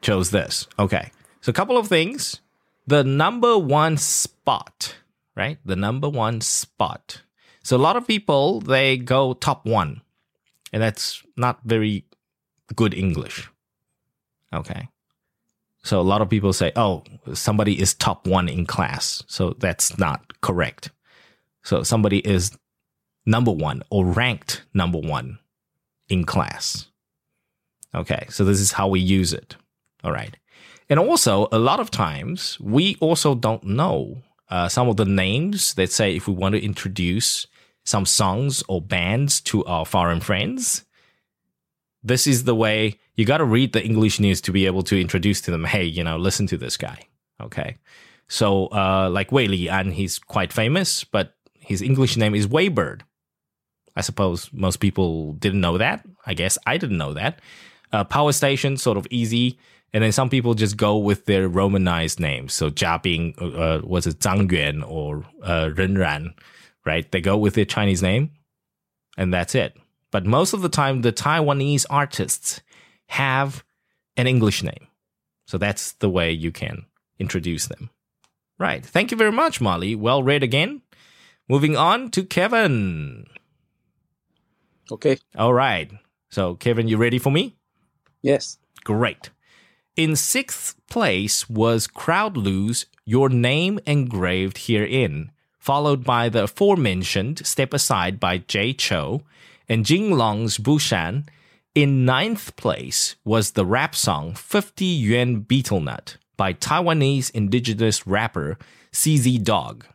[0.00, 0.66] chose this?
[0.76, 2.40] Okay, so a couple of things.
[2.88, 4.96] The number one spot,
[5.36, 5.58] right?
[5.64, 7.22] The number one spot.
[7.62, 10.02] So a lot of people, they go top one,
[10.72, 12.04] and that's not very
[12.74, 13.48] good English.
[14.52, 14.88] Okay.
[15.84, 17.02] So a lot of people say, oh,
[17.34, 19.22] somebody is top one in class.
[19.26, 20.90] So that's not correct.
[21.62, 22.56] So somebody is
[23.26, 25.38] number one or ranked number one
[26.08, 26.88] in class.
[27.94, 28.26] Okay.
[28.30, 29.56] So this is how we use it.
[30.04, 30.36] All right.
[30.88, 35.74] And also, a lot of times, we also don't know uh, some of the names.
[35.78, 37.46] Let's say if we want to introduce
[37.84, 40.84] some songs or bands to our foreign friends,
[42.02, 45.00] this is the way you got to read the English news to be able to
[45.00, 46.98] introduce to them, hey, you know, listen to this guy.
[47.40, 47.78] Okay.
[48.28, 53.02] So, uh, like Wei Li An, he's quite famous, but his English name is WeiBird.
[53.94, 56.04] I suppose most people didn't know that.
[56.26, 57.40] I guess I didn't know that.
[57.92, 59.58] Uh, Power Station, sort of easy.
[59.92, 62.54] And then some people just go with their Romanized names.
[62.54, 66.34] So Jia Bing, uh, was it Zhang Yuan or uh, Ren Ran,
[66.86, 67.10] right?
[67.10, 68.30] They go with their Chinese name
[69.18, 69.76] and that's it.
[70.10, 72.62] But most of the time, the Taiwanese artists
[73.08, 73.64] have
[74.16, 74.86] an English name.
[75.46, 76.86] So that's the way you can
[77.18, 77.90] introduce them.
[78.58, 78.84] Right.
[78.84, 79.94] Thank you very much, Molly.
[79.94, 80.82] Well read again.
[81.48, 83.26] Moving on to Kevin.
[84.90, 85.18] Okay.
[85.36, 85.90] All right.
[86.30, 87.56] So, Kevin, you ready for me?
[88.22, 88.58] Yes.
[88.84, 89.30] Great.
[89.96, 97.74] In sixth place was Crowd Lu's, Your Name Engraved Herein, followed by the aforementioned Step
[97.74, 99.22] Aside by Jay Chou
[99.68, 101.26] and Jing Long's Bushan.
[101.74, 108.58] In ninth place was the rap song 50 Yuan Betel Nut by Taiwanese indigenous rapper
[108.92, 109.86] CZ Dog,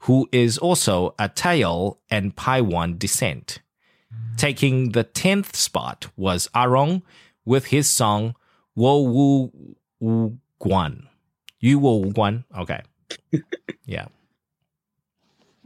[0.00, 3.60] who is also Atayal and Paiwan descent.
[4.14, 4.36] Mm.
[4.36, 7.02] Taking the 10th spot was Arong
[7.44, 8.34] with his song
[8.74, 9.52] Wo Wu
[10.00, 11.08] Wu Guan.
[11.60, 12.44] Yu Wo Wu Guan.
[12.56, 12.80] Okay.
[13.84, 14.06] yeah.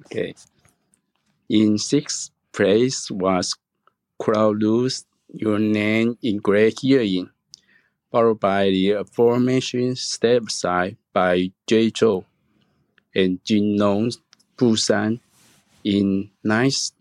[0.06, 0.34] Okay.
[1.48, 3.54] In sixth place was
[4.18, 7.30] Crowd Lu's your name in great hearing,
[8.10, 12.24] followed by the aforementioned step side by Jay Chou
[13.14, 14.10] and Jin Long
[14.56, 15.20] Busan.
[15.82, 16.92] In ninth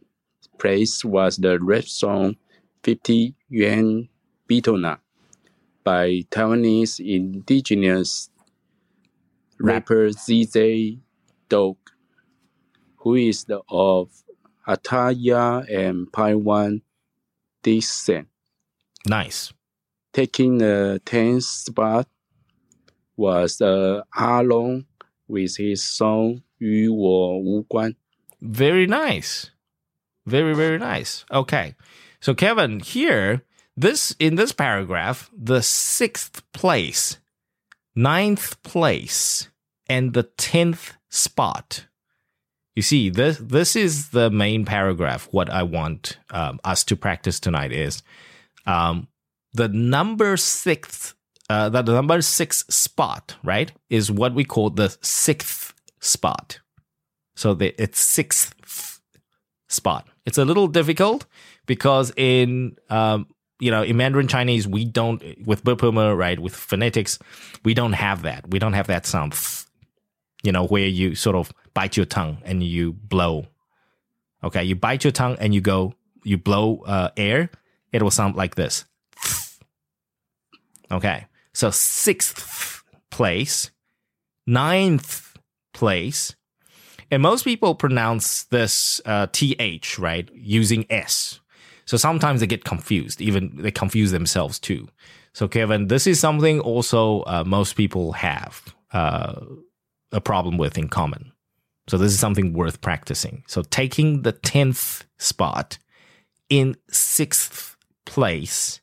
[0.59, 2.36] place was the rap song
[2.84, 4.09] 50 Yuan
[4.49, 4.99] Bitona
[5.83, 8.29] by Taiwanese indigenous
[9.59, 10.97] rapper ZZ
[11.49, 11.77] Dog,
[12.97, 14.09] who is the, of
[14.67, 16.81] Ataya and Paiwan
[17.61, 18.27] descent.
[19.05, 19.53] Nice.
[20.13, 22.07] Taking the 10th spot
[23.15, 24.85] was uh, ah Arlong
[25.27, 27.95] with his song Yu Wo Wu Guan.
[28.41, 29.51] Very nice.
[30.25, 31.25] Very, very nice.
[31.31, 31.75] Okay.
[32.21, 33.43] So, Kevin, here
[33.76, 37.17] this in this paragraph, the sixth place,
[37.95, 39.49] ninth place,
[39.88, 41.88] and the tenth spot.
[42.76, 45.28] You see, this this is the main paragraph.
[45.32, 48.03] What I want um, us to practice tonight is
[48.65, 49.07] um,
[49.53, 51.13] the number sixth,
[51.49, 56.59] uh, the number six spot, right, is what we call the sixth spot.
[57.36, 59.01] So the, it's sixth
[59.67, 60.07] spot.
[60.26, 61.26] It's a little difficult
[61.65, 63.28] because in um,
[63.59, 67.19] you know in Mandarin Chinese we don't with Bopuma right with phonetics
[67.63, 68.49] we don't have that.
[68.49, 69.35] We don't have that sound.
[70.43, 73.47] You know where you sort of bite your tongue and you blow.
[74.43, 75.93] Okay, you bite your tongue and you go
[76.23, 77.49] you blow uh, air.
[77.91, 78.85] It will sound like this.
[80.91, 83.71] Okay, so sixth place,
[84.45, 85.37] ninth
[85.73, 86.35] place,
[87.09, 91.39] and most people pronounce this uh, th right using s.
[91.86, 93.21] So sometimes they get confused.
[93.21, 94.88] Even they confuse themselves too.
[95.34, 99.41] So Kevin, this is something also uh, most people have uh,
[100.11, 101.31] a problem with in common.
[101.88, 103.43] So this is something worth practicing.
[103.47, 105.77] So taking the tenth spot
[106.49, 107.75] in sixth
[108.05, 108.79] place,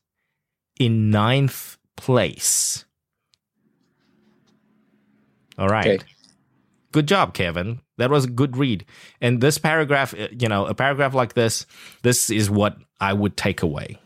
[0.79, 2.85] in ninth place.
[5.57, 5.87] All right.
[5.87, 6.05] Okay.
[6.93, 7.81] Good job, Kevin.
[7.99, 8.85] That was a good read.
[9.21, 11.67] And this paragraph, uh, you know, a paragraph like this,
[12.03, 13.99] this is what I would take away.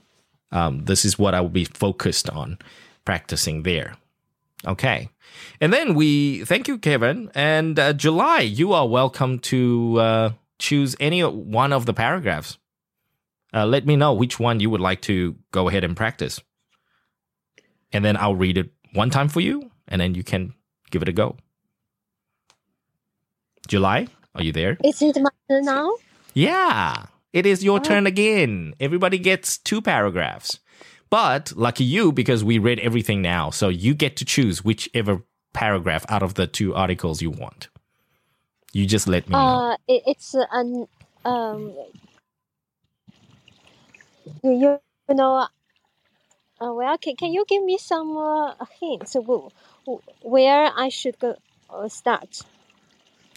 [0.53, 2.59] Um, this is what I will be focused on
[3.05, 3.97] practicing there.
[4.66, 5.09] Okay.
[5.61, 7.30] And then we thank you, Kevin.
[7.34, 12.59] And uh, July, you are welcome to uh, choose any one of the paragraphs.
[13.53, 16.40] Uh, let me know which one you would like to go ahead and practice.
[17.92, 20.55] And then I'll read it one time for you, and then you can
[20.90, 21.36] give it a go.
[23.68, 24.76] July, are you there?
[24.84, 25.92] Is it my turn now?
[26.34, 28.74] Yeah, it is your turn again.
[28.80, 30.61] Everybody gets two paragraphs.
[31.11, 33.51] But lucky you, because we read everything now.
[33.51, 35.24] So you get to choose whichever
[35.55, 37.68] paragraph out of the two articles you want.
[38.72, 39.64] You just let me know.
[39.66, 40.87] Uh, it, it's an
[41.24, 41.74] um.
[44.45, 45.49] You, you know.
[46.61, 49.49] Uh, well, can, can you give me some uh, hints wh-
[49.89, 51.37] wh- where I should go
[51.70, 52.41] uh, start?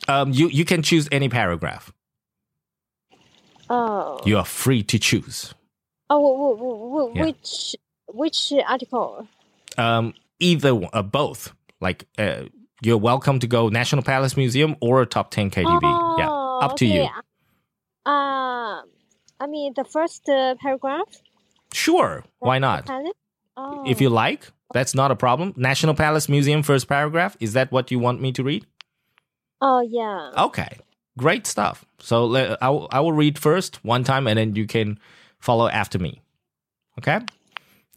[0.08, 1.92] Um, you, you can choose any paragraph.
[3.70, 4.20] Oh.
[4.26, 5.54] You are free to choose.
[6.10, 7.26] Oh, Yeah.
[7.26, 7.76] which
[8.14, 9.28] which article?
[9.78, 11.54] Um, either one, uh, both.
[11.82, 12.44] Like, uh,
[12.82, 15.82] you're welcome to go National Palace Museum or top 10 KTV.
[16.18, 17.02] yeah, Oh, up to you.
[17.02, 17.12] okay.
[18.06, 18.82] Uh,
[19.40, 21.10] I mean the first uh, paragraph.
[21.74, 22.90] Sure, why not?
[23.58, 23.84] Oh.
[23.86, 25.54] If you like, that's not a problem.
[25.58, 27.36] National Palace Museum first paragraph.
[27.40, 28.66] Is that what you want me to read?
[29.62, 30.32] Oh yeah.
[30.46, 30.78] Okay,
[31.18, 31.86] great stuff.
[32.00, 35.00] So le- I I will read first one time and then you can
[35.40, 36.22] follow after me.
[36.98, 37.20] Okay?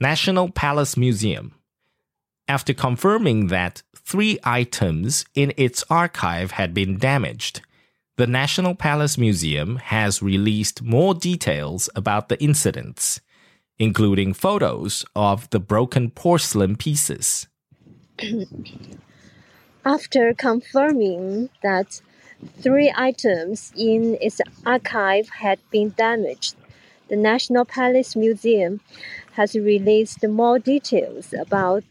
[0.00, 1.54] National Palace Museum.
[2.48, 7.60] After confirming that three items in its archive had been damaged,
[8.16, 13.20] the National Palace Museum has released more details about the incidents,
[13.78, 17.46] including photos of the broken porcelain pieces.
[19.84, 22.02] After confirming that
[22.60, 26.54] three items in its archive had been damaged,
[27.08, 28.80] the National Palace Museum
[29.32, 31.84] has released more details about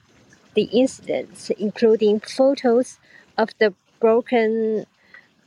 [0.55, 2.99] the incidents, including photos
[3.37, 4.85] of the broken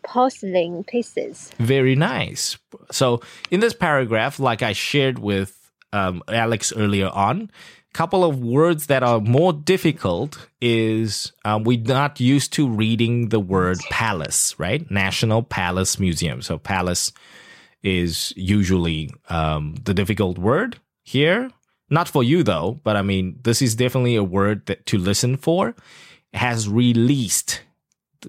[0.03, 1.53] porcelain pieces.
[1.59, 2.59] Very nice.
[2.91, 7.51] So in this paragraph, like I shared with um, Alex earlier on,
[7.93, 13.41] couple of words that are more difficult is um, we're not used to reading the
[13.41, 14.91] word palace, right?
[14.91, 16.43] National Palace Museum.
[16.43, 17.13] So palace
[17.83, 21.51] is usually um, the difficult word here.
[21.91, 25.37] Not for you though, but I mean, this is definitely a word that to listen
[25.37, 25.75] for.
[26.33, 27.63] Has released,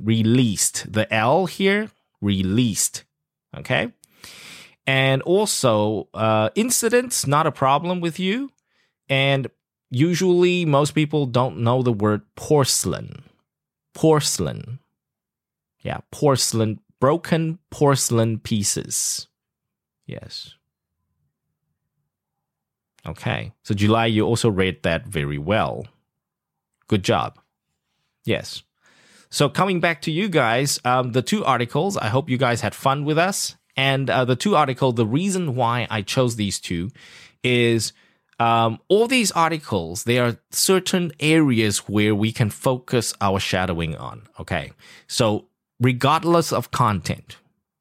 [0.01, 1.89] released the L here,
[2.19, 3.05] released.
[3.55, 3.93] Okay.
[4.85, 8.51] And also, uh, incidents, not a problem with you.
[9.13, 9.47] And
[9.91, 13.21] usually, most people don't know the word porcelain.
[13.93, 14.79] Porcelain.
[15.81, 19.27] Yeah, porcelain, broken porcelain pieces.
[20.07, 20.55] Yes.
[23.05, 23.53] Okay.
[23.61, 25.85] So, July, you also read that very well.
[26.87, 27.37] Good job.
[28.25, 28.63] Yes.
[29.29, 32.73] So, coming back to you guys, um, the two articles, I hope you guys had
[32.73, 33.57] fun with us.
[33.77, 36.89] And uh, the two articles, the reason why I chose these two
[37.43, 37.93] is
[38.39, 44.23] um, all these articles, there are certain areas where we can focus our shadowing on.
[44.39, 44.71] Okay.
[45.07, 45.45] So,
[45.79, 47.37] regardless of content,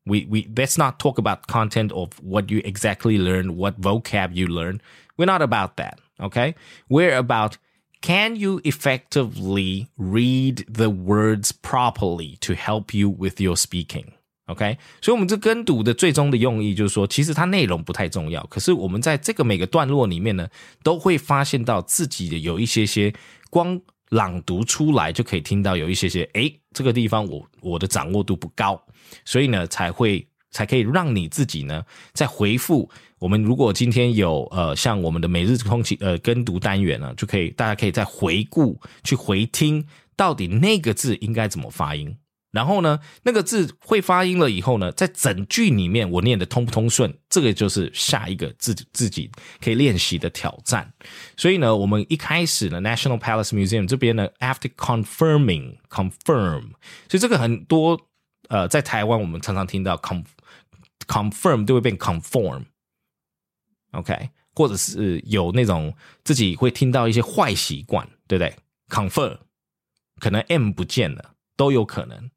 [0.07, 4.47] we, we let's not talk about content of what you exactly learn, what vocab you
[4.47, 4.81] learn.
[5.17, 6.01] We're not about that.
[6.21, 6.55] Okay.
[6.89, 7.59] We're about
[8.03, 14.15] can you effectively read the words properly to help you with your speaking?
[14.47, 20.49] OK，所以，我们这跟读的最终的用意就是说，其实它内容不太重要，可是我们在这个每个段落里面呢，
[20.83, 23.15] 都会发现到自己的有一些些
[23.51, 23.81] 光
[24.11, 28.83] 朗读出来就可以听到有一些些，诶，这个地方我我的掌握度不高，
[29.25, 32.91] 所以呢才会才可以让你自己呢在回复
[33.21, 33.41] 我们。
[33.41, 39.87] 如果今天有呃像我们的每日空气呃跟读单元呢，就可以大家可以再回顾去回听
[40.17, 42.17] 到底那个字应该怎么发音。
[42.53, 50.93] 然后呢，那个字会发音了以后呢，在整句里面我念的通不通顺，这个就是下一个自己自己可以练习的挑战。
[51.35, 56.73] 所以呢，我们一开始呢，National Palace Museum 这边呢，after confirming confirm，
[57.09, 57.99] 所以这个很多
[58.51, 60.23] 呃，在台湾我们常常听到 con
[61.07, 68.55] confirm 都会变 conform，OK，或者是有那种自己会听到一些坏习惯，对不对
[68.91, 69.39] ？confirm
[70.21, 71.32] 可能 m 不见了。
[71.62, 72.30] 都有可能。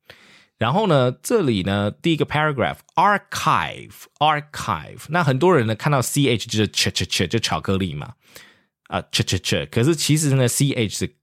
[0.59, 8.17] 然后呢，这里呢，第一个 paragraph archive archive，那很多人呢看到 ch 就是 ch ch ch 就巧克力嘛，
[8.89, 11.17] 啊 ch ch ch，可是其实呢 ch 是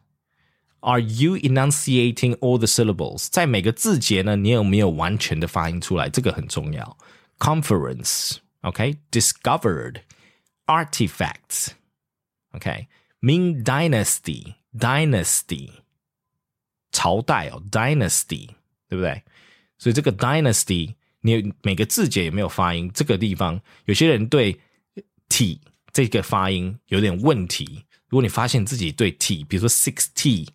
[0.80, 3.26] are you enunciating all the syllables?
[3.30, 6.08] 在每个字节呢，你有没有完全的发音出来？
[6.08, 6.96] 这个很重要。
[7.40, 10.02] Conference, OK, discovered,
[16.91, 18.47] 朝代哦，dynasty，
[18.87, 19.23] 对不对？
[19.77, 22.91] 所以这个 dynasty，你每个字节有没有发音？
[22.93, 24.59] 这个地方有些人对
[25.29, 25.61] t
[25.93, 27.85] 这个发音有点问题。
[28.07, 30.49] 如果你发现自己对 t，比如说 six t、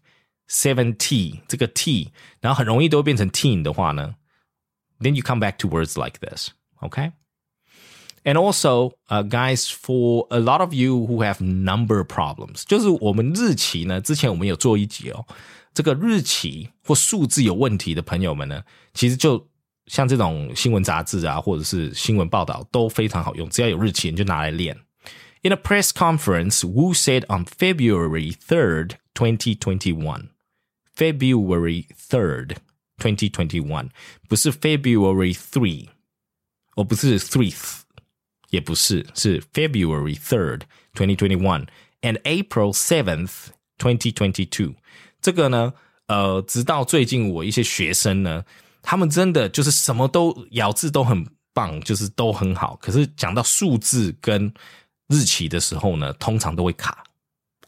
[0.49, 4.17] seven t 这个 t，然后很容易都变成 teen 的话呢
[4.99, 7.13] ，then you come back to words like this, okay?
[8.25, 15.27] And also, uh, guys, for a lot of you who have number problems，就是我们日期呢，之前我们有做一集哦。
[15.74, 18.64] 这个日期或数字有问题的朋友们呢，
[18.94, 19.50] 其实就
[19.88, 24.78] 像这种新闻杂志啊，或者是新闻报道都非常好用，只要有日期你就拿来练。
[25.42, 30.30] In a press conference, Wu said on February 3rd, 2021.
[30.94, 32.58] February 3rd,
[32.98, 33.90] 2021，
[34.28, 35.88] 不是 February 3，
[36.76, 37.84] 哦，不是 3th，
[38.50, 40.64] 也不是，是 February 3rd,
[40.94, 41.68] 2021
[42.02, 44.76] and April 7th, 2022。
[45.25, 45.73] 这个呢，
[46.09, 48.45] 呃，直到最近我一些学生呢，
[48.83, 52.77] 他们真的就是什么都咬字都很棒，就是都很好。
[52.77, 54.53] 可是讲到数字跟
[55.09, 57.05] 日期的时候呢，通常都会卡，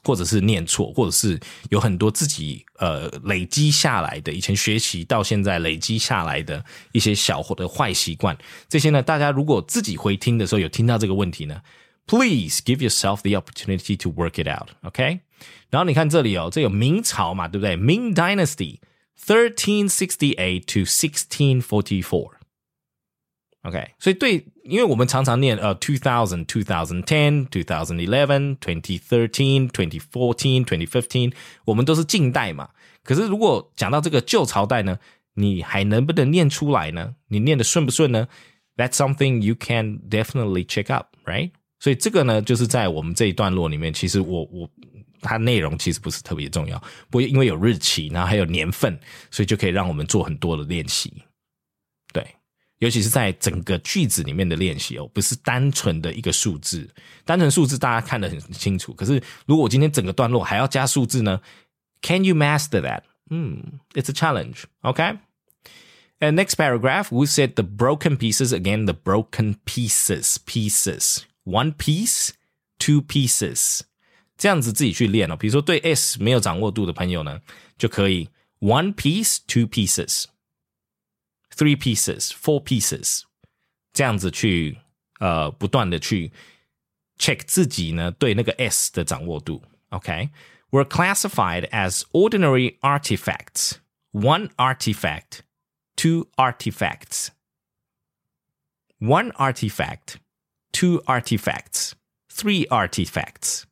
[0.05, 1.41] 或者是念错，或者是
[1.71, 8.37] 有很多自己呃累积下来的，以前学习到现在累积下来的一些小的坏习惯，
[8.69, 11.63] 这些呢，大家如果自己回听的时候有听到这个问题呢
[12.07, 15.21] ，please give yourself the opportunity to work it out，OK？、
[15.70, 17.76] 然后你看这里哦，这有明朝嘛，对不对？
[17.78, 18.80] Ming Dynasty
[19.20, 28.58] thirteen sixty eight to sixteen forty four。OK，所以对，因为我们常常念呃 two thousand, two thousand ten, two thousand eleven,
[28.58, 31.32] twenty thirteen, twenty fourteen, twenty fifteen，
[31.66, 32.70] 我们都是近代嘛。
[33.04, 34.98] 可是如果讲到这个旧朝代呢，
[35.36, 37.14] 你还能不能念出来呢？
[37.28, 38.28] 你念的顺不顺呢？
[38.78, 41.52] That's something you can definitely check up, right？
[41.80, 44.68] 所以这个呢，就是在我们这一段落里面，其实我我
[45.21, 46.79] 它内容其实不是特别重要，
[47.11, 48.99] 不过因为有日期，然后还有年份，
[49.31, 51.13] 所以就可以让我们做很多的练习。
[52.13, 52.27] 对。
[52.79, 56.87] 尤其是在整个句子里面的练习哦，不是单纯的一个数字，
[57.25, 58.93] 单纯数字大家看得很清楚。
[58.93, 59.15] 可是
[59.47, 61.41] 如果我今天整个段落还要加数字呢
[62.03, 63.05] ？Can you master that?
[63.31, 64.65] 嗯 it's a challenge.
[64.83, 65.17] Okay.
[66.21, 68.85] And next paragraph, we said the broken pieces again.
[68.85, 72.35] The broken pieces, pieces, one piece,
[72.79, 73.86] two pieces.
[74.38, 75.36] 这样子自己去练哦。
[75.36, 77.42] 比如说对 s 没有掌握度的朋友呢，
[77.78, 83.24] 就可以 one piece, two pieces。three pieces, four pieces，
[83.92, 84.78] 这样子去
[85.20, 86.32] 呃不断的去
[87.18, 89.62] check 自己呢对那个 s 的掌握度。
[89.90, 93.74] OK，were classified as ordinary artifacts.
[94.14, 95.42] One artifact,
[95.98, 97.28] two artifacts.
[99.00, 100.16] One artifact,
[100.72, 101.92] two artifacts,
[102.30, 103.64] three artifacts.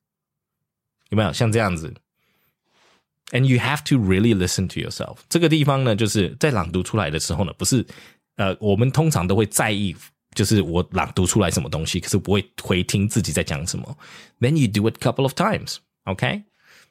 [1.14, 1.94] 有没有像这样子？
[3.32, 5.18] and you have to really listen to yourself。
[5.30, 7.86] 这个地方呢，就是在朗读出来的时候呢，不是
[8.36, 9.96] 呃，我们通常都会在意，
[10.34, 13.98] 就是我朗读出来什么东西，可是不会回听自己在讲什么。
[14.40, 16.44] Then you do it a couple of times, okay?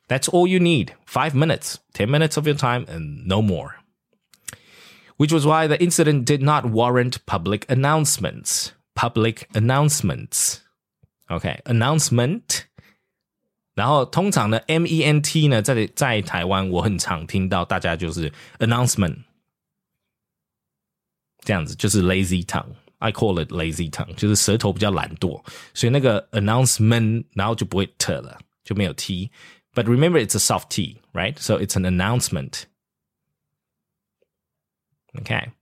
[0.08, 0.92] That's all you need.
[1.06, 3.76] Five minutes, ten minutes of your time, and no more.
[5.16, 8.72] Which was why the incident did not warrant public announcements.
[8.94, 10.60] Public announcements.
[11.30, 12.66] Okay, announcement
[13.74, 19.18] 然后通常呢，M E N T 呢，在在台湾我很常听到大家就是 announcement
[21.40, 25.40] 这样子，就是 lazy tongue。I call it lazy tongue，就是舌头比较懒惰，
[25.72, 31.38] 所以那个 announcement 然后就不会 t 了，就没有 t。But remember, it's a soft t, right?
[31.38, 32.64] So it's an announcement.
[35.20, 35.52] Okay.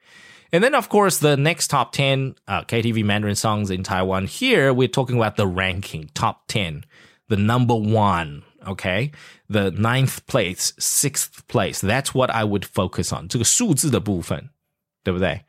[0.53, 4.27] And then, of course, the next top 10 uh, KTV Mandarin songs in Taiwan.
[4.27, 6.85] Here, we're talking about the ranking, top 10,
[7.29, 9.13] the number one, okay?
[9.49, 11.81] The ninth place, sixth place.
[11.81, 13.29] That's what I would focus on.
[13.29, 14.51] 这个数字的部分，
[15.05, 15.43] 对不对？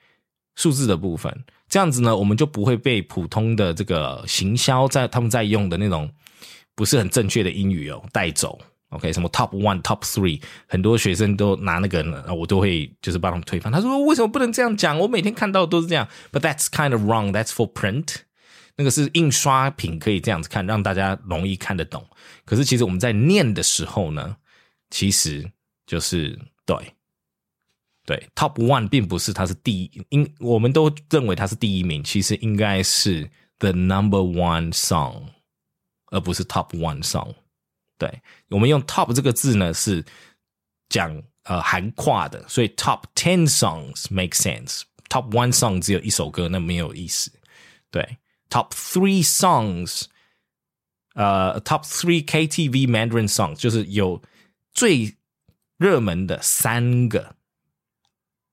[0.55, 6.11] 数字的部分，这样子呢，我们就不会被普通的这个行销在他们在用的那种
[6.76, 8.60] 不是很正确的英语哦带走。
[8.90, 13.72] OK，什么 Top One、Top Three，很多学生都拿那个，我都会就是帮他们推翻。
[13.72, 14.96] 他说为什么不能这样讲？
[15.00, 16.06] 我每天看到都是这样。
[16.30, 17.32] But that's kind of wrong.
[17.32, 18.14] That's for print.
[18.76, 22.06] 那个是印刷品，可以这样子看，让大家容易看得懂。
[22.44, 24.36] 可是其实我们在念的时候呢，
[24.90, 25.50] 其实
[25.84, 26.76] 就是对
[28.04, 35.22] 对，Top One 并不是它是第一，应我们都认为它是第一名，其实应该是 The Number One Song。
[36.06, 37.34] 而不是 top one song。
[37.98, 40.04] 对我们用 top 这个字呢，是
[40.88, 44.82] 讲呃含跨的，所以 top ten songs make sense。
[45.08, 47.32] top one song 只有一首歌，那没有意思。
[47.90, 48.18] 对
[48.50, 50.06] ，top three songs，
[51.14, 54.22] 呃，top three KTV Mandarin songs 就是有
[54.72, 55.16] 最
[55.78, 57.36] 热门的三个，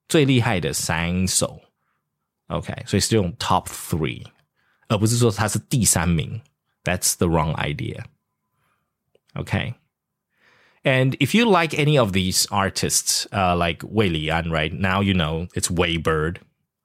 [0.08, 1.60] 最厉害的三首。
[2.48, 4.24] OK，所以是用 top three，
[4.88, 6.40] 而不是说它是第三名。
[6.84, 8.06] That's the wrong idea.
[9.38, 9.76] Okay.
[10.86, 15.14] And if you like any of these artists, uh, like Wei Lian, right now you
[15.14, 16.40] know it's WeiBird,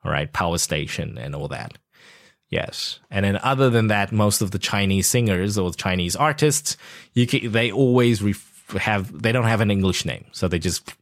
[0.05, 1.79] all right, Power Station, and all that.
[2.49, 6.77] Yes, and then other than that, most of the Chinese singers or Chinese artists,
[7.13, 10.95] you can, they always ref- have they don't have an English name, so they just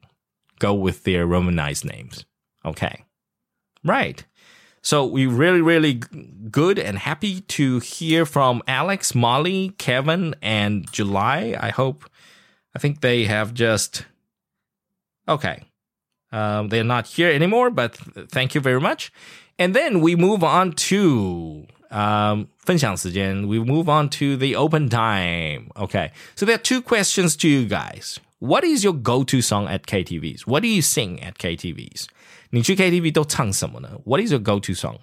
[0.58, 2.24] go with their Romanized names.
[2.64, 3.04] Okay.
[3.84, 4.24] Right.
[4.85, 6.07] So we really, really g-
[6.49, 11.55] good and happy to hear from Alex, Molly, Kevin, and July.
[11.59, 12.09] I hope,
[12.75, 14.05] I think they have just,
[15.27, 15.63] okay.
[16.31, 19.11] Um, they're not here anymore, but th- thank you very much.
[19.59, 23.47] And then we move on to um, 分享时间.
[23.47, 25.69] We move on to the open time.
[25.75, 26.11] Okay.
[26.35, 28.19] So there are two questions to you guys.
[28.39, 30.47] What is your go-to song at KTVs?
[30.47, 32.07] What do you sing at KTVs?
[32.55, 33.89] 你去 KTV 都唱什么呢?
[34.05, 34.97] What is your go-to song?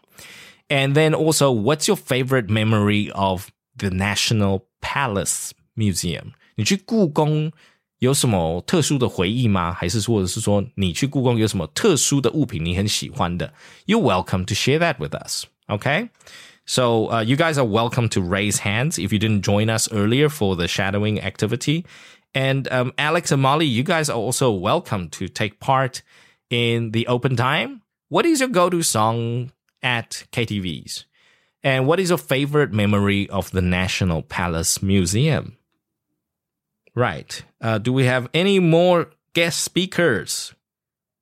[0.69, 6.33] And then also, what's your favorite memory of the National Palace Museum?
[6.57, 7.53] 你去故宫
[8.01, 9.73] 有什么特殊的回忆吗？
[9.73, 13.53] 还是或者是说你去故宫有什么特殊的物品你很喜欢的？
[13.87, 15.45] You're welcome to share that with us.
[15.69, 16.11] Okay.
[16.66, 20.29] So uh, you guys are welcome to raise hands if you didn't join us earlier
[20.29, 21.85] for the shadowing activity.
[22.35, 26.03] And um, Alex and Molly, you guys are also welcome to take part
[26.53, 27.83] in the open time.
[28.09, 29.51] What is your go-to song
[29.83, 31.05] at KTVs?
[31.62, 35.57] And what is your favorite memory of the National Palace Museum?
[36.95, 37.43] Right.
[37.61, 40.53] Uh, do we have any more guest speakers?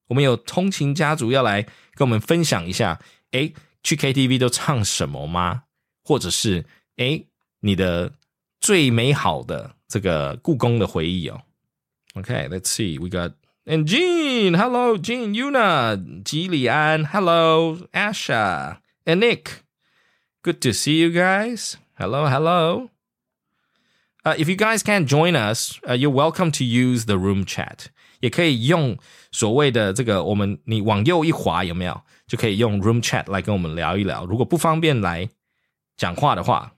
[0.09, 1.63] 我们有通勤家族要来
[1.95, 3.01] 跟我们分享一下，
[3.33, 5.65] 诶，去 KTV 都唱什么吗？
[6.05, 6.65] 或者是
[6.97, 7.27] 诶，
[7.61, 8.13] 你的
[8.61, 11.43] 最美好的这个故宫的回忆哦。
[12.15, 12.99] Okay, let's see.
[13.01, 13.33] We got
[13.67, 14.55] and Jean.
[14.55, 17.05] Hello, Jean, Yuna, Ji Lian.
[17.07, 19.63] Hello, Asha and Nick.
[20.43, 21.77] Good to see you guys.
[21.99, 22.91] Hello, hello.
[24.25, 27.87] Uh, if you guys can't join us, uh, you're welcome to use the room chat.
[28.21, 28.97] 也可以用
[29.31, 34.25] 所谓的这个，我们你往右一滑有没有，就可以用 room chat 来跟我们聊一聊。
[34.25, 35.29] 如果不方便来
[35.97, 36.73] 讲话的话，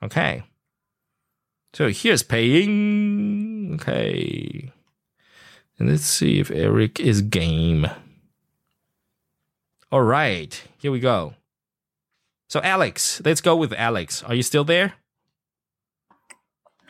[0.00, 3.78] OK。So here's paying.
[3.78, 4.70] Okay.
[5.79, 7.87] And let's see if Eric is game.
[9.91, 11.33] All right, here we go.
[12.49, 14.21] So Alex, let's go with Alex.
[14.23, 14.93] Are you still there?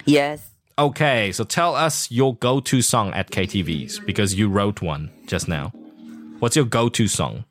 [0.05, 0.51] Yes.
[0.77, 5.73] Okay, so tell us your go-to song at KTVs because you wrote one just now.
[6.39, 7.43] What's your go-to song?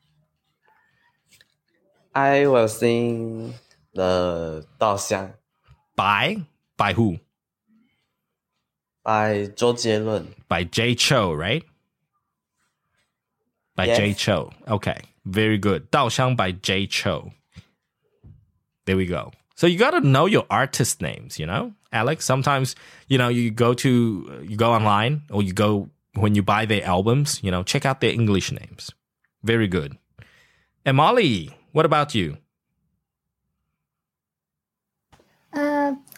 [2.15, 3.55] I will sing
[3.95, 5.35] the 稻香
[5.95, 7.19] By by who?
[9.09, 9.73] by Zhou
[10.71, 11.65] Jay Chou, right?
[13.75, 13.97] By yes.
[13.97, 14.51] Jay Chou.
[14.69, 15.91] Okay, very good.
[15.91, 17.31] Dao by Jay Chou.
[18.85, 19.33] There we go.
[19.55, 22.27] So you got to know your artist names, you know, Alex.
[22.27, 22.77] Sometimes
[23.09, 26.85] you know you go to you go online or you go when you buy their
[26.85, 28.91] albums, you know, check out their English names.
[29.43, 29.97] Very good.
[30.85, 32.37] And Molly, what about you?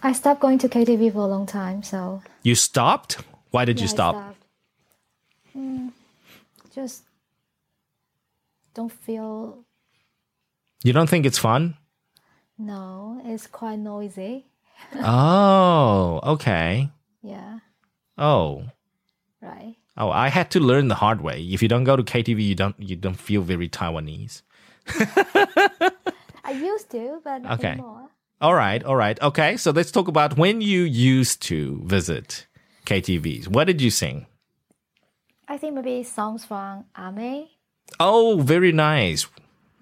[0.02, 3.18] I stopped going to KTV for a long time, so You stopped?
[3.50, 4.34] Why did yeah, you stop?
[5.56, 5.92] Mm,
[6.74, 7.02] just
[8.74, 9.64] don't feel.
[10.84, 11.76] You don't think it's fun?
[12.56, 14.46] No, it's quite noisy.
[14.94, 16.90] oh, okay.
[17.22, 17.58] Yeah,
[18.16, 18.64] Oh.
[19.42, 19.76] right.
[19.96, 21.42] Oh, I had to learn the hard way.
[21.42, 24.42] If you don't go to KTV, you don't you don't feel very Taiwanese.
[26.44, 27.72] I used to, but not Okay.
[27.72, 28.08] anymore.
[28.40, 29.20] All right, all right.
[29.20, 32.46] Okay, so let's talk about when you used to visit
[32.86, 33.48] KTVs.
[33.48, 34.26] What did you sing?
[35.46, 37.48] I think maybe songs from A-Mei.
[37.98, 39.26] Oh, very nice.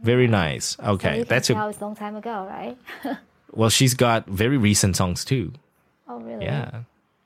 [0.03, 0.77] Very nice.
[0.77, 2.77] So Okay, can that's tell a it's a long time ago, right?
[3.53, 5.53] well, she's got very recent songs too.
[6.09, 6.45] oh, really?
[6.45, 6.83] Yeah.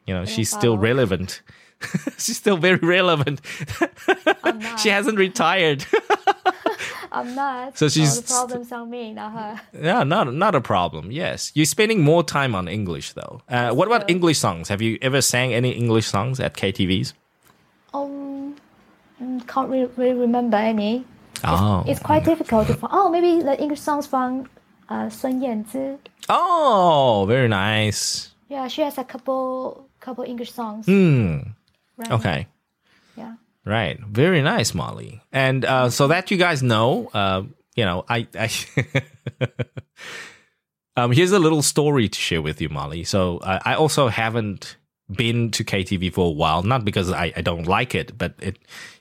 [0.07, 0.83] You know, she's still follow.
[0.83, 1.43] relevant.
[2.19, 3.41] she's still very relevant.
[4.79, 5.87] She hasn't retired.
[7.13, 7.77] I'm not.
[7.79, 9.61] So All she's the problems on me, not her.
[9.89, 11.11] Yeah, not not a problem.
[11.13, 13.41] Yes, you're spending more time on English though.
[13.49, 14.11] Uh, what about.
[14.11, 14.69] English songs?
[14.69, 17.13] Have you ever sang any English songs at KTVs?
[17.95, 18.57] Um,
[19.21, 21.05] mm, can't re- really remember any.
[21.45, 22.93] Oh, It's quite difficult to find.
[22.95, 24.49] Oh, maybe the English songs from
[24.89, 25.99] uh, Sun Yanzi.
[26.29, 28.31] oh, very nice.
[28.49, 30.87] Yeah, she has a couple couple English songs.
[30.87, 31.39] Hmm.
[31.97, 32.13] Right?
[32.13, 32.39] Okay.
[32.41, 32.62] Yeah.
[33.65, 33.99] Right.
[34.01, 35.23] Very nice, Molly.
[35.33, 37.43] And uh, so that you guys know, uh,
[37.77, 38.51] you know, I, I
[40.97, 43.05] um, here's a little story to share with you, Molly.
[43.05, 44.77] So uh, I also haven't
[45.11, 48.59] been to KTV for a while, not because I, I don't like it, but it,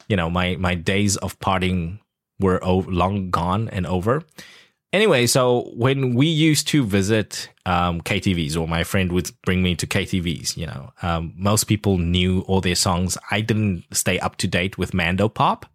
[0.08, 2.00] you know, my my days of partying
[2.40, 4.24] were o- long gone and over.
[4.93, 9.75] Anyway, so when we used to visit um, KTVs, or my friend would bring me
[9.75, 13.19] to KTVs, you know, um, most people knew all their songs.
[13.31, 15.67] I didn't stay up to date with Mando Pop.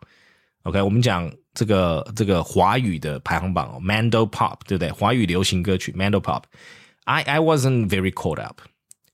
[0.64, 4.92] OK，我们讲这个这个华语的排行榜哦，Mando Pop，对不对？
[4.92, 8.62] 华语流行歌曲 Mando Pop。I I wasn't very caught up,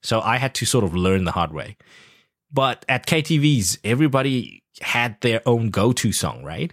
[0.02, 1.76] so I had to sort of learn the hard way.
[2.54, 6.72] But at KTVs, everybody had their own go-to song, right?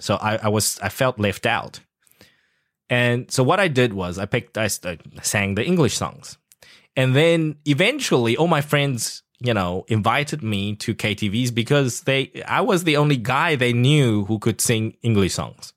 [0.00, 1.80] So I, I was I felt left out.
[2.91, 6.37] And so what I did was I picked I, sang the English songs.
[6.97, 12.59] And then eventually all my friends, you know, invited me to KTVs because they I
[12.59, 15.71] was the only guy they knew who could sing English songs.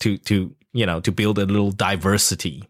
[0.00, 2.64] To to, you know, to build a little diversity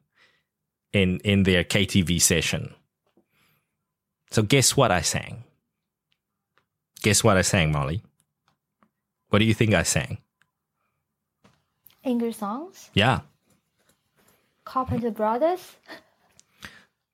[0.92, 2.74] in in their KTV session.
[4.30, 5.44] So guess what I sang?
[7.02, 8.02] Guess what I sang, Molly?
[9.30, 10.18] What do you think I sang?
[12.04, 13.20] English songs, Yeah.
[14.64, 15.76] Carpenter Brothers.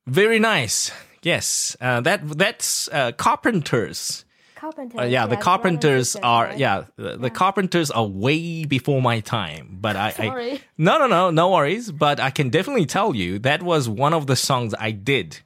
[0.07, 0.93] Very nice.
[1.23, 1.77] Yes.
[1.81, 4.25] Uh, that that's uh, carpenters.
[4.55, 5.01] Carpenters.
[5.01, 9.79] Uh, yeah, the carpenters brothers, are yeah, the, the carpenters are way before my time.
[9.81, 10.61] But I, I Sorry.
[10.79, 11.91] no no no no worries.
[11.93, 15.41] But I can definitely tell you that was one of the songs I did.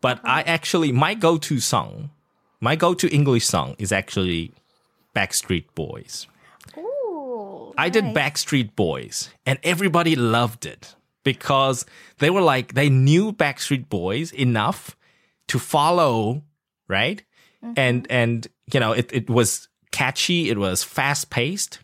[0.00, 0.28] But Uh-huh.
[0.38, 2.10] I actually my go-to song,
[2.60, 4.52] my go-to English song is actually
[5.14, 6.26] Backstreet Boys.
[7.76, 8.16] I did nice.
[8.16, 10.94] Backstreet Boys, and everybody loved it
[11.24, 11.86] because
[12.18, 14.96] they were like they knew Backstreet Boys enough
[15.48, 16.42] to follow,
[16.88, 17.22] right?
[17.64, 17.74] Mm-hmm.
[17.76, 21.80] And and you know it it was catchy, it was fast paced,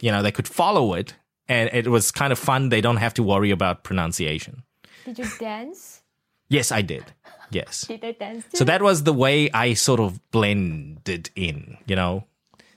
[0.00, 1.14] you know they could follow it,
[1.48, 2.68] and it was kind of fun.
[2.68, 4.62] They don't have to worry about pronunciation.
[5.04, 6.02] Did you dance?
[6.48, 7.04] Yes, I did.
[7.50, 7.82] Yes.
[7.88, 8.44] Did they dance?
[8.54, 12.24] So that was the way I sort of blended in, you know.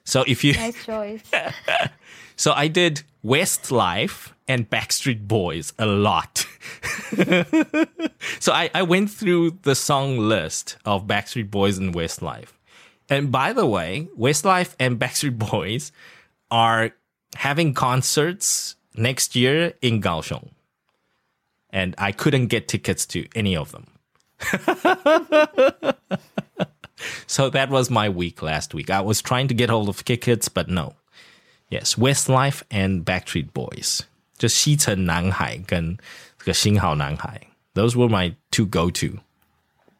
[0.05, 1.23] So if you nice choice.
[2.35, 6.45] So I did Westlife and Backstreet Boys a lot.
[8.39, 12.49] so I, I went through the song list of Backstreet Boys and Westlife.
[13.09, 15.91] And by the way, Westlife and Backstreet Boys
[16.51, 16.91] are
[17.35, 20.49] having concerts next year in Kaohsiung.
[21.69, 23.87] And I couldn't get tickets to any of them.
[27.25, 28.89] so that was my week last week.
[28.89, 30.93] I was trying to get hold of tickets, but no.
[31.72, 34.00] Yes, Westlife and Backstreet Boys，
[34.38, 35.98] 就西城男孩跟
[36.38, 39.18] 这个新好男孩，those were my two go to.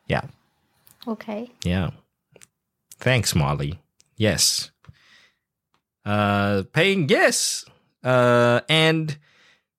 [0.06, 0.24] Yeah,
[1.04, 1.50] okay.
[1.62, 1.90] yeah.
[2.98, 3.78] Thanks, Molly.
[4.16, 4.70] Yes.
[6.04, 7.64] Uh, paying yes.
[8.02, 9.18] Uh, and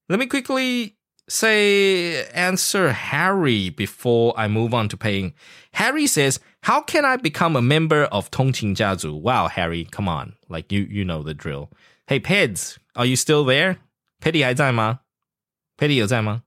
[0.07, 0.95] let me quickly
[1.28, 5.34] say answer Harry before I move on to paying.
[5.74, 10.74] Harry says, "How can I become a member of 通勤家族?" Wow, Harry, come on, like
[10.76, 11.70] you you know the drill.
[12.07, 13.78] Hey, Peds, are you still there?
[14.22, 14.99] Petty 还在吗？
[15.78, 16.43] Petty 有在吗？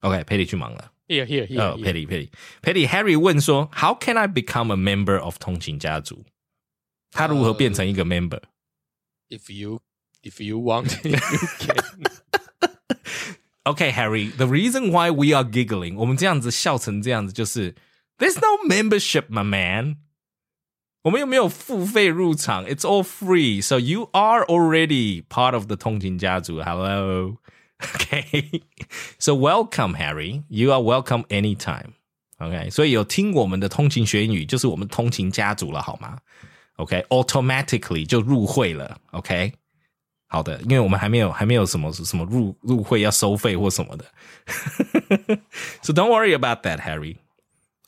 [0.00, 0.92] OK，Petty、去忙了。
[1.08, 1.60] Here, here, here.
[1.60, 1.84] 哦、 here.
[1.84, 2.30] p e t t y Petty
[2.62, 6.24] Petty Harry 问说，How can I become a member of 通勤家族？
[7.12, 8.40] 他如何变成一个 member？
[9.28, 9.80] If you
[10.22, 11.16] if you want, you
[11.58, 12.04] can.
[13.64, 17.74] Okay, Harry, the reason why we are giggling，我们这样子笑成这样子，就是
[18.20, 19.96] There's no membership, my man。
[21.02, 26.60] 我们又没有付费入场，It's all free, so you are already part of the 通勤家族。
[26.62, 27.36] Hello,
[27.78, 28.62] okay,
[29.18, 30.42] so welcome, Harry.
[30.48, 31.90] You are welcome anytime.
[32.38, 36.18] OK，所以有听我们的通勤学英语，就是我们通勤家族了，好吗？
[36.76, 38.98] OK，automatically、就入会了。
[39.12, 39.52] OK，
[40.26, 44.04] 好 的，因为我们还没有还没有什么什么入入会要收费或什么的，
[45.82, 47.16] so don't worry about that, Harry。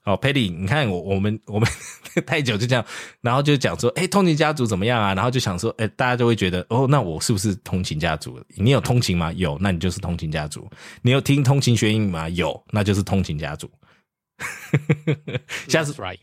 [0.06, 1.70] 哦，Patty，你看我我们我们
[2.28, 2.86] 太久就这样，
[3.22, 5.14] 然后就讲说，哎，通勤家族怎么样啊？
[5.14, 8.38] 然后就想说，哎，大家就会觉得，哦，那我是不是通勤家族？
[8.58, 9.32] 你有通勤吗？
[9.34, 10.70] 有，那你就是通勤家族。
[11.02, 12.28] 你有听通勤学英语吗？
[12.30, 13.72] 有，那就是通勤家族。
[15.70, 16.20] 下次 right.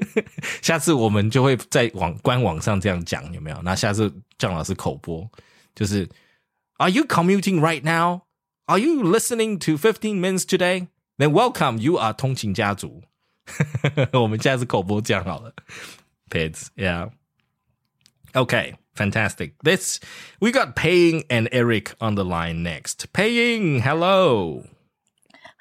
[0.60, 3.58] 下次我们就会在网官网上这样讲，有没有？
[3.62, 5.26] 那下次郑老师口播
[5.74, 6.06] 就是
[6.76, 8.22] ，Are you commuting right now?
[8.66, 10.88] Are you listening to Fifteen Minutes today?
[11.16, 13.02] Then welcome, you are 通勤家族。
[14.13, 15.53] 我们下次口播讲好了，
[16.29, 17.09] Pids, yeah.
[18.33, 19.53] Okay, fantastic.
[19.63, 19.99] This
[20.39, 23.11] we got Paying and Eric on the line next.
[23.11, 24.65] Paying, hello.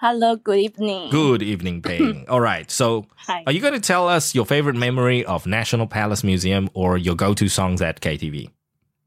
[0.00, 1.10] Hello, good evening.
[1.10, 2.26] Good evening, Paying.
[2.28, 3.42] All right, so Hi.
[3.46, 7.16] are you going to tell us your favorite memory of National Palace Museum or your
[7.16, 8.50] go-to songs at KTV?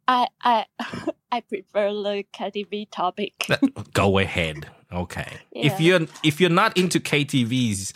[0.07, 0.65] I I
[1.31, 3.47] I prefer the KTV topic.
[3.93, 4.67] Go ahead.
[4.91, 5.37] Okay.
[5.53, 5.67] Yeah.
[5.67, 7.93] If you're if you're not into KTVs,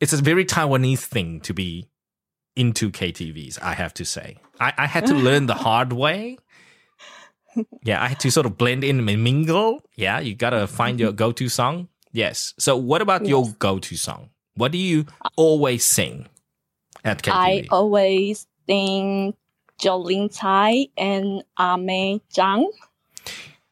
[0.00, 1.88] it's a very Taiwanese thing to be
[2.56, 3.60] into KTVs.
[3.62, 6.38] I have to say, I, I had to learn the hard way.
[7.82, 9.82] Yeah, I had to sort of blend in and mingle.
[9.96, 11.16] Yeah, you gotta find your mm-hmm.
[11.16, 11.88] go-to song.
[12.12, 12.54] Yes.
[12.58, 14.30] So, what about your go-to song?
[14.54, 16.28] What do you always sing
[17.04, 17.32] at KTV?
[17.32, 19.34] I always sing
[19.80, 22.66] Jolin Tsai and ah A-Mei Zhang.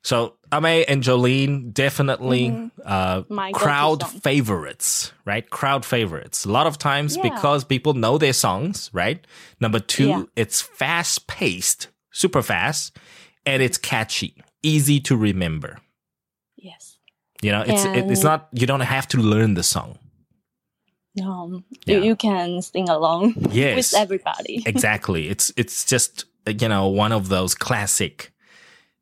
[0.02, 2.48] So A-Mei and Jolin definitely
[2.84, 3.34] uh, Mm-hmm.
[3.34, 5.48] My crowd favorites, right?
[5.50, 6.44] Crowd favorites.
[6.44, 7.22] A lot of times Yeah.
[7.24, 9.24] because people know their songs, right?
[9.60, 10.22] Number two, Yeah.
[10.36, 12.96] it's fast paced, super fast,
[13.44, 15.78] and it's catchy, easy to remember.
[16.56, 16.98] Yes.
[17.42, 19.98] You know, it's it, it's not you don't have to learn the song.
[21.22, 21.98] Um, Yeah.
[21.98, 23.92] you, you can sing along Yes.
[23.92, 24.62] with everybody.
[24.66, 25.28] exactly.
[25.28, 28.32] It's it's just you know one of those classic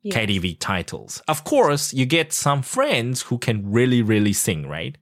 [0.05, 0.13] Yeah.
[0.25, 1.21] KTV titles.
[1.27, 4.97] Of course, you get some friends who can really really sing, right?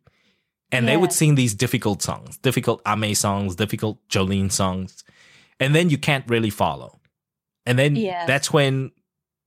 [0.72, 5.04] And they would sing these difficult songs, difficult A-Mei songs, difficult Jolin songs,
[5.60, 7.00] and then you can't really follow.
[7.68, 8.26] And then Yes.
[8.26, 8.92] that's when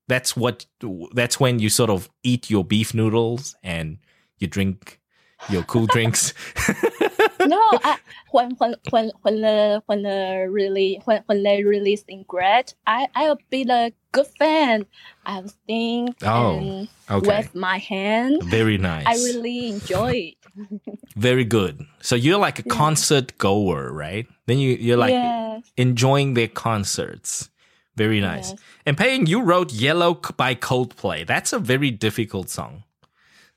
[0.08, 0.66] that's what
[1.14, 3.98] that's when you sort of eat your beef noodles and
[4.38, 5.00] you drink
[5.48, 6.32] your cool drinks.
[7.46, 7.98] no, I,
[8.30, 13.08] when when when when the when the really when when they really sing great, I
[13.14, 14.86] I'll be the good fan.
[15.24, 17.26] I'll sing Oh, and okay.
[17.38, 18.42] with my hand.
[18.44, 19.06] Very nice.
[19.06, 20.36] I really enjoy it.
[21.16, 21.86] Very good.
[22.00, 22.74] So you're like a Yeah.
[22.74, 24.26] concert goer, right?
[24.46, 27.50] Then you you're like yes, enjoying their concerts.
[27.96, 28.50] Very nice.
[28.50, 28.60] Yes.
[28.84, 31.26] And Paying, you wrote Yellow by Coldplay.
[31.26, 32.84] That's a very difficult song.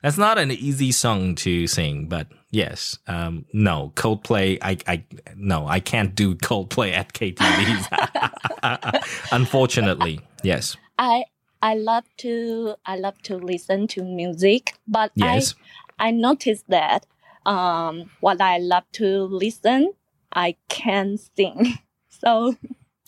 [0.02, 2.98] That's not an easy song to sing, but yes.
[3.06, 5.04] Um, no, Coldplay, I, I,
[5.36, 7.86] no, I can't do Coldplay at KTVs.
[9.32, 10.76] Unfortunately, yes.
[10.98, 11.24] I
[11.62, 15.54] I love to I love to listen to music, but Yes.
[15.98, 17.06] I I noticed that
[17.46, 19.92] um what I love to listen,
[20.32, 21.78] I can sing.
[22.22, 22.54] So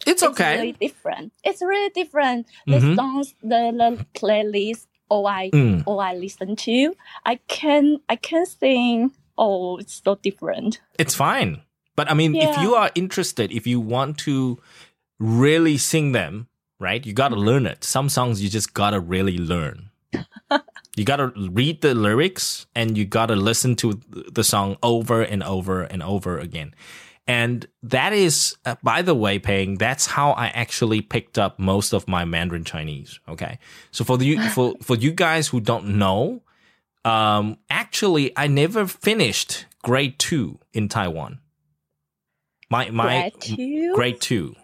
[0.06, 0.52] It's okay.
[0.54, 1.32] it's really different.
[1.44, 2.46] It's really different.
[2.66, 2.96] The Mhm.
[2.96, 5.84] songs, the, the playlist, or I Mm.
[5.86, 6.94] or I listen to,
[7.24, 9.12] I can I can sing.
[9.36, 10.80] Oh, it's so different.
[10.98, 11.60] It's fine.
[11.96, 14.58] But I mean, if you are interested, if you want to
[15.18, 16.48] really sing them,
[16.80, 17.84] right, you got to learn it.
[17.84, 19.90] Some songs you just got to really learn.
[20.96, 25.22] you got to read the lyrics and you got to listen to the song over
[25.22, 26.74] and over and over again.
[27.25, 31.93] And that is, uh, by the way, Paying, that's how I actually picked up most
[31.93, 33.19] of my Mandarin Chinese.
[33.27, 33.59] Okay.
[33.91, 36.41] So for the, for, for you guys who don't know,
[37.03, 41.39] um, actually, I never finished grade two in Taiwan.
[42.69, 43.93] My my Grade two?
[43.95, 44.55] grade two，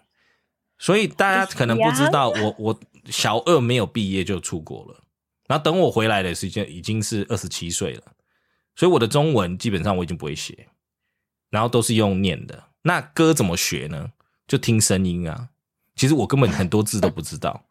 [0.78, 5.06] 所以大家可能不知道，我我小二没有毕业就出国了，
[5.48, 8.04] 然后等我回来的时间已经是二十七岁了，
[8.76, 10.68] 所以我的中文基本上我已经不会写，
[11.51, 12.65] 然后都是用念的。
[12.83, 14.11] 那歌怎么学呢？
[14.47, 15.49] 就听声音啊。
[15.95, 17.65] 其实我根本很多字都不知道，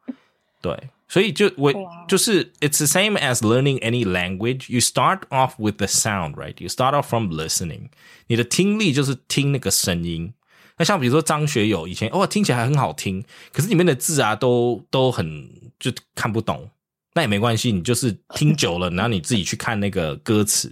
[0.61, 1.73] 对，所以就我
[2.09, 4.69] 就是 it's the same as learning any language.
[4.69, 6.55] You start off with the sound, right?
[6.61, 7.89] You start off from listening.
[8.27, 10.33] 你的听力就是听那个声音。
[10.77, 13.23] 那像比如说张学友以前哦听起来很好听，
[13.53, 15.49] 可是里面的字啊都都很
[15.79, 16.69] 就看不懂。
[17.17, 20.69] 那也没关系，你就是听久了，然后你自己去看那个歌词，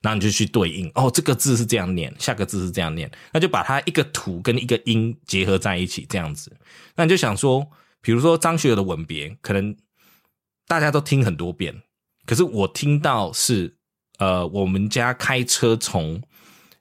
[0.00, 0.88] 然后你就去对应。
[0.94, 6.56] 哦，这个字是这样念，下个字是这样念，那就把它一个图跟一个音结合在一起，这样子。
[6.94, 7.68] 那你就想说，
[8.00, 9.76] 比如说张学友的《吻别》，可能
[10.68, 11.74] 大家都听很多遍，
[12.26, 13.76] 可是我听到是
[14.20, 16.22] 呃，我们家开车从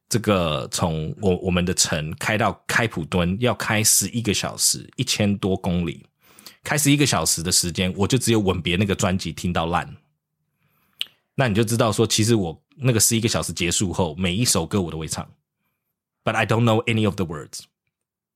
[0.07, 6.05] 这个从我我们的城开到开普敦要开十一个小时，一千多公里，
[6.67, 9.95] 开十一个小时的时间，我就只有《吻别》那个专辑听到烂。
[11.35, 15.25] 那你就知道说，其实我那个十一个小时结束后，每一首歌我都会唱
[16.25, 17.61] ，but I don't know any of the words，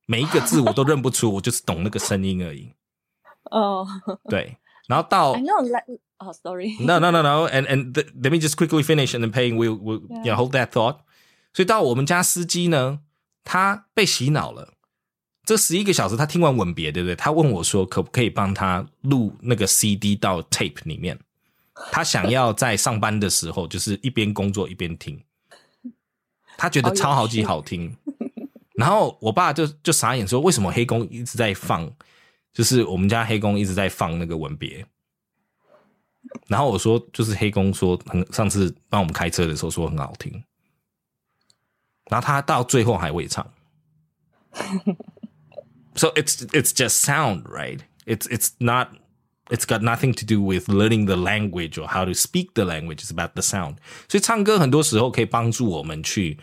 [0.06, 2.72] 每一个字我都认不出，我就是懂那个声音而已。
[3.50, 3.86] Oh,
[4.30, 4.56] 对，
[4.88, 5.62] 然后到 I know.
[5.64, 6.78] Like, oh, sorry.
[6.80, 7.50] no, no, no, no.
[7.50, 10.24] And and let me just quickly finish, and then paying will will Yeah.
[10.24, 11.00] yeah hold that thought.
[11.54, 13.02] 所以到我们家司机呢，
[13.44, 14.76] 他被洗脑了。
[15.44, 17.16] 这十一个小时，他听完吻别，对不对？
[17.16, 21.20] 他问我说，可不可以帮他录那个 CD 到 tape 里面？
[21.92, 25.24] 他想要在上班的时候，就是一边工作一边听。
[26.58, 27.96] 他觉得超好级趣好听。
[28.76, 31.92] 然后我爸就就傻眼说，为什么黑工一直在放？
[32.54, 34.86] 就是我们家黑工一直在放那个吻别。
[36.48, 40.32] 然后我说，就是黑工说很上次帮我们开车的时候说很好听，
[42.10, 43.52] 然后他到最后还会唱。
[45.95, 47.81] so it's it's just sound, right?
[48.05, 48.89] It's it's not
[49.49, 53.03] it's got nothing to do with learning the language or how to speak the language.
[53.03, 53.77] It's about the sound.
[54.09, 56.39] 所以唱歌很多时候可以帮助我们去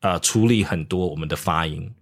[0.00, 1.92] 呃处理很多我们的发音。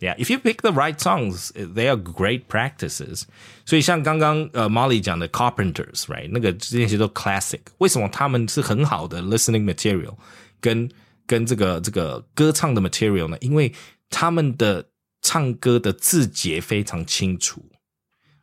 [0.00, 3.24] Yeah, if you pick the right songs, they are great practices.
[3.66, 6.30] 所以像刚刚呃 Molly 讲的 Carpenters, right？
[6.30, 7.60] 那个这些都 classic。
[7.78, 10.16] 为什么他们是很好的 listening material，
[10.58, 10.90] 跟
[11.26, 13.36] 跟这个这个歌唱的 material 呢？
[13.40, 13.74] 因为
[14.08, 14.86] 他们的
[15.24, 17.70] 唱歌的字节非常清楚。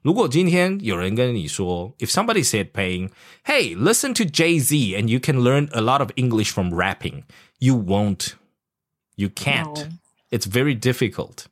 [0.01, 3.09] 如果今天有人跟你说，if somebody said paying,
[3.43, 7.23] hey, listen to Jay Z and you can learn a lot of English from rapping,
[7.59, 8.33] you won't,
[9.15, 9.75] you can't.
[9.75, 9.97] No.
[10.29, 11.45] It's very difficult.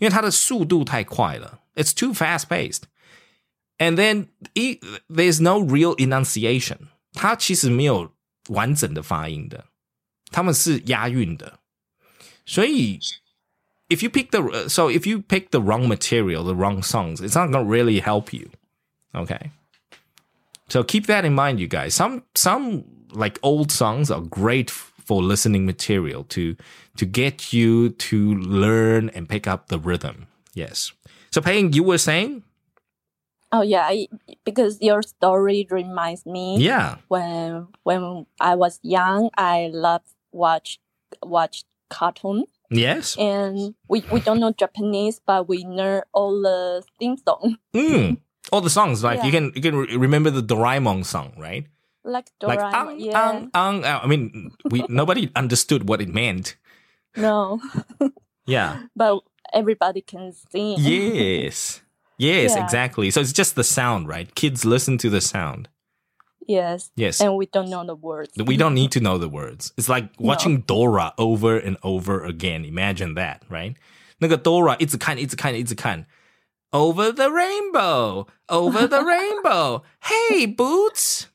[0.00, 2.82] 因为它的速度太快了，It's too fast paced.
[3.78, 6.78] And then e- there's no real enunciation，
[7.12, 8.14] 它其实没有
[8.48, 9.66] 完整的发音的，
[10.30, 11.60] 他们是押韵的。
[12.44, 12.98] 所以
[13.89, 17.21] if you pick the uh, so if you pick the wrong material, the wrong songs,
[17.21, 18.49] it's not gonna really help you.
[19.15, 19.51] Okay.
[20.69, 21.93] So keep that in mind, you guys.
[21.93, 26.55] Some some like old songs are great for listening material to
[26.97, 30.27] to get you to learn and pick up the rhythm.
[30.53, 30.91] Yes.
[31.31, 32.43] So Payne, you were saying?
[33.51, 34.07] Oh yeah, I,
[34.43, 36.57] because your story reminds me.
[36.57, 36.97] Yeah.
[37.07, 40.79] When when I was young, I loved watch
[41.23, 43.15] watch cartoon, Yes.
[43.17, 48.17] and we, we don't know Japanese, but we know all the theme song, Mm.
[48.51, 51.67] All the songs like you can you can re- remember the Doraemon song, right?
[52.07, 52.73] like Like Doraemon.
[52.73, 53.99] ang, yeah, ang, ang, ang.
[54.03, 56.55] I mean, we nobody understood what it meant.
[57.15, 57.59] no,
[58.47, 58.87] Yeah.
[58.95, 59.19] but
[59.51, 60.75] everybody can sing.
[60.79, 61.83] Yes.
[62.17, 62.63] Yes, Yeah.
[62.63, 63.11] exactly.
[63.11, 64.31] So it's just the sound, right?
[64.35, 65.67] Kids listen to the sound.
[66.46, 67.20] Yes, Yes.
[67.20, 68.30] and we don't know the words.
[68.36, 69.72] We don't need to know the words.
[69.76, 72.64] It's like watching Dora over and over again.
[72.64, 73.76] Imagine that, right?
[74.18, 76.06] 那个 Dora 一直看，一直看，一直看。
[76.72, 79.82] Over the rainbow, over the rainbow.
[80.00, 81.26] Hey, boots.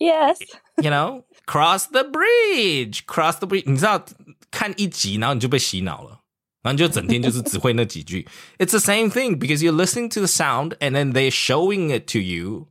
[0.00, 0.38] Yes,
[0.80, 3.64] You know, cross the bridge, cross the bridge.
[3.66, 4.04] 你知道
[4.50, 6.22] 看一集，然后你就被洗脑了，
[6.62, 8.26] 然后你就整天就是只会那几句。
[8.58, 12.18] It's the same thing because you're listening to the sound and then they're showing it to
[12.18, 12.68] you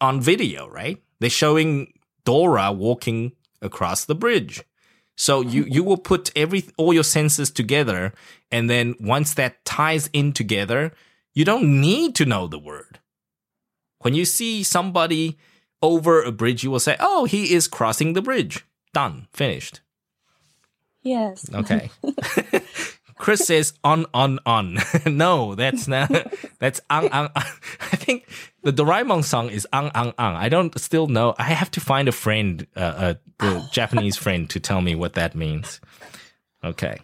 [0.00, 1.02] on video, right?
[1.20, 1.92] They're showing
[2.24, 3.32] Dora walking
[3.62, 4.62] across the bridge.
[5.16, 8.12] So you you will put every all your senses together,
[8.50, 10.92] and then once that ties in together,
[11.34, 13.00] you don't need to know the word.
[14.00, 15.38] When you see somebody
[15.80, 19.80] over a bridge, you will say, "Oh, he is crossing the bridge." Done, finished.
[21.02, 21.48] yes.
[21.52, 21.90] Okay.
[23.18, 24.78] Chris says on on on.
[25.06, 26.10] no, that's not.
[26.58, 27.30] That's ang ang.
[27.36, 28.26] I think
[28.62, 30.36] the Doraemon song is ang ang ang.
[30.36, 31.34] I don't still know.
[31.38, 35.14] I have to find a friend, uh, uh, the Japanese friend, to tell me what
[35.14, 35.80] that means.
[36.62, 36.98] Okay.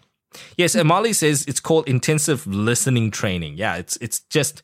[0.57, 3.57] Yes, Molly says it's called intensive listening training.
[3.57, 4.63] Yeah, it's it's just.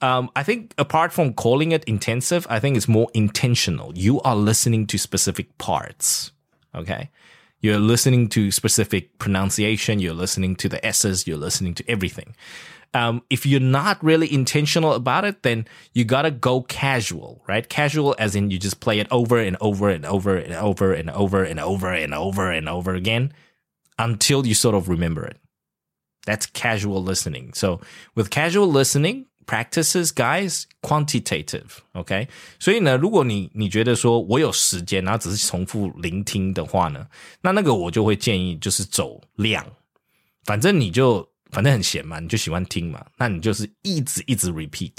[0.00, 3.98] Um, I think apart from calling it intensive, I think it's more intentional.
[3.98, 6.30] You are listening to specific parts.
[6.72, 7.10] Okay.
[7.60, 9.98] You're listening to specific pronunciation.
[9.98, 11.26] You're listening to the S's.
[11.26, 12.34] You're listening to everything.
[12.94, 17.68] Um, if you're not really intentional about it, then you gotta go casual, right?
[17.68, 21.10] Casual as in you just play it over and over and over and over and
[21.10, 23.32] over and over and over and over again
[23.98, 25.36] until you sort of remember it.
[26.24, 27.52] That's casual listening.
[27.54, 27.80] So
[28.14, 31.79] with casual listening, practices, guys, quantitative.
[31.93, 32.27] OK，
[32.59, 37.07] 所以呢，如果你你觉得说我有时间，然后只是重复聆听的话呢，
[37.41, 39.65] 那那个我就会建议就是走量，
[40.45, 44.93] 反正你就反正很闲嘛，你就喜欢听嘛，那你就是一直一直 repeat。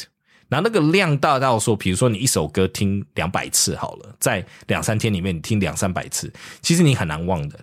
[0.49, 7.59] 然后那个量大到说，比如说你一首歌听两百次好了，在两三天里面你听两三百次，其实你很难忘的。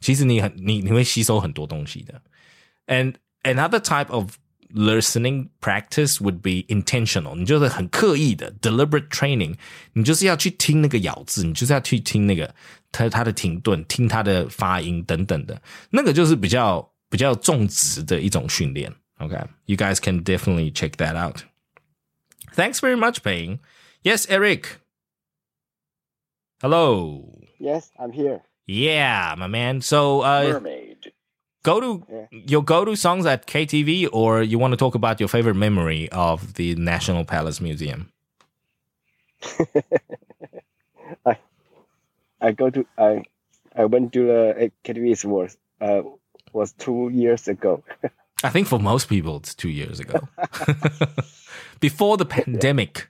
[0.00, 2.22] 其实你很你你会吸收很多东西的。
[2.86, 4.36] And another type of
[4.74, 9.54] listening practice would be intentional，你就是很刻意的 deliberate training，
[9.94, 12.54] 你就是要去听那个咬字，你就是要去听那个
[12.92, 15.60] 它它的停顿，听它的发音等等的，
[15.90, 18.92] 那个就是比较比较重质的一种训练。
[19.18, 21.42] Okay, you guys can definitely check that out.
[22.54, 23.58] Thanks very much, Payne.
[24.02, 24.78] Yes, Eric.
[26.60, 27.40] Hello.
[27.58, 28.42] Yes, I'm here.
[28.66, 29.80] Yeah, my man.
[29.80, 30.81] So, uh, Mermaid.
[31.62, 32.26] go to Yeah.
[32.46, 36.54] your go-to songs at KTV, or you want to talk about your favorite memory of
[36.54, 38.10] the National Palace Museum?
[41.26, 41.36] I
[42.40, 43.22] I go to I
[43.74, 46.02] I went to the academies was uh
[46.52, 47.82] was two years ago.
[48.44, 50.20] I think for most people, it's two years ago,
[51.80, 53.08] before the pandemic.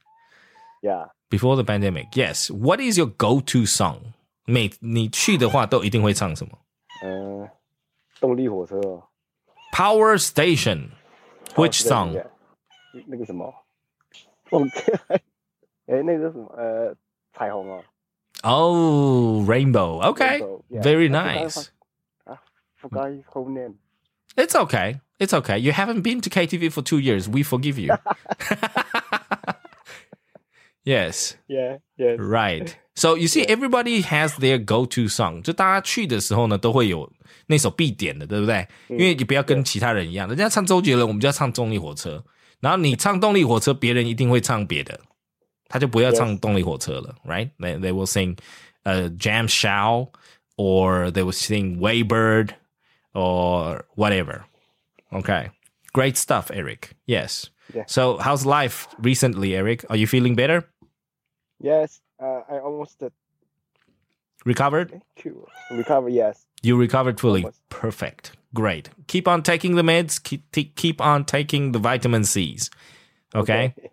[0.83, 1.07] Yeah.
[1.31, 2.51] Before the pandemic, yes.
[2.51, 4.15] What is your go-to song?
[4.47, 6.59] 每你去的话，都一定会唱什么
[7.03, 7.47] 呃，
[8.21, 9.03] 动力火车哦。
[9.73, 10.91] ？Power Station.
[11.55, 12.13] Which Oh, song?
[12.15, 12.27] yeah.
[13.07, 13.53] 那个什么，
[14.51, 15.01] 忘记了。
[15.87, 16.47] 哎，那个是什么？
[16.57, 16.95] 呃，
[17.35, 17.83] 彩虹哦。
[18.45, 20.01] Oh, Rainbow.
[20.13, 20.83] Okay, Rainbow, yeah.
[20.83, 21.57] very I forgot nice.
[21.57, 21.71] what-
[22.27, 22.39] I
[22.81, 23.75] forgot his whole name.
[24.37, 25.01] It's okay.
[25.19, 25.59] It's okay.
[25.59, 27.29] You haven't been to KTV for two years.
[27.29, 27.97] We forgive you.
[30.84, 31.36] Yes.
[31.48, 31.78] Yeah.
[31.98, 32.18] Yeah.
[32.18, 32.76] Right.
[32.96, 35.42] So you see, everybody has their go-to song。
[35.42, 37.12] 就大家去的时候呢，都会有
[37.48, 38.68] 那首必点的，对不对？
[38.90, 42.24] 因为你不要跟其他人一样，人家唱周杰伦，我们就要唱动力火车。
[42.60, 45.00] 然后你唱动力火车，别人一定会唱别的，
[45.68, 47.50] 他就不要唱动力火车了，right?
[47.60, 48.38] They they will sing,
[48.84, 50.10] uh, Jay Chou,
[50.56, 52.50] or they will sing WeiBird,
[53.14, 54.44] or whatever.
[55.12, 55.50] Okay,
[55.94, 56.92] great stuff, Eric.
[57.06, 57.50] Yes.
[57.74, 57.86] Yeah.
[57.88, 59.86] So how's life recently, Eric?
[59.90, 60.64] Are you feeling better?
[61.64, 63.10] Yes, uh, I almost uh,
[64.46, 65.02] Recovered?
[65.16, 66.10] cure- recover.
[66.10, 66.46] Yes.
[66.62, 67.42] You recovered fully.
[67.42, 67.62] Almost.
[67.70, 68.32] Perfect.
[68.54, 68.90] Great.
[69.08, 70.22] Keep on taking the meds.
[70.22, 72.70] Keep t- keep on taking the vitamin C's.
[73.34, 73.74] Okay.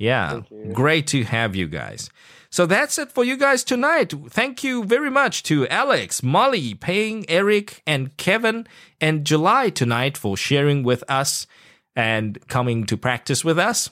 [0.00, 0.42] Yeah.
[0.72, 2.08] Great to have you guys.
[2.50, 4.14] So that's it for you guys tonight.
[4.30, 8.68] Thank you very much to Alex, Molly, Payne, Eric, and Kevin
[9.00, 11.48] and July tonight for sharing with us
[11.96, 13.90] and coming to practice with us.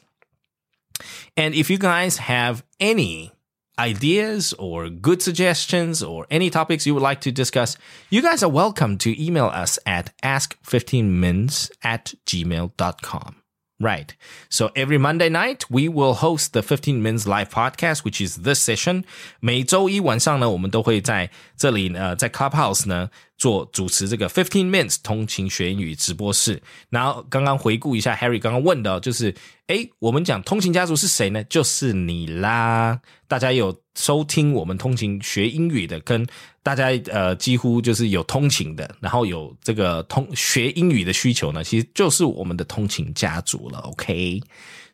[1.36, 3.32] And if you guys have any
[3.80, 7.78] ideas or good suggestions or any topics you would like to discuss,
[8.10, 13.36] you guys are welcome to email us at ask15mins at gmail.com.
[13.80, 14.16] Right.
[14.48, 18.60] So every Monday night, we will host the 15 Minutes Live Podcast, which is this
[18.60, 19.06] session.
[19.40, 26.63] 每周一晚上呢，我们都会在这里呃，在 Clubhouse 呢 做主持这个 Fifteen Minutes 通勤学英语直播室。
[26.89, 29.35] 然后刚刚回顾一下 Harry 刚刚问的，就是
[29.67, 31.45] 诶，我们讲通勤家族是谁呢？
[31.45, 33.01] 就是你啦！
[33.29, 36.27] 大家有收听我们通勤学英语的，跟
[36.63, 43.79] 大家呃几乎就是有通勤的，然后有这个通学英语的需求呢，其实就是我们的通勤家族了。
[43.81, 44.41] OK，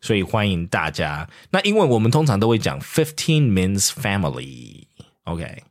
[0.01, 1.28] 所以欢迎大家。
[1.51, 4.85] 那英文我们通常都会讲 fifteen minutes family。
[5.24, 5.62] OK。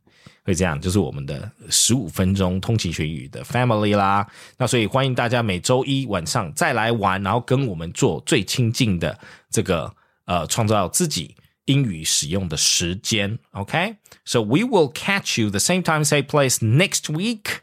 [0.43, 4.27] 会这样，就是我们的十五分钟通勤学语的 family 啦。
[4.57, 9.19] 那所以欢迎大家每周一晚上再来玩，然后跟我们做最亲近的
[9.49, 9.93] 这个
[10.25, 11.35] 呃，创造自己
[11.65, 13.37] 英语使用的时间。
[13.51, 17.61] OK，so、we will catch you the same time, same place next week,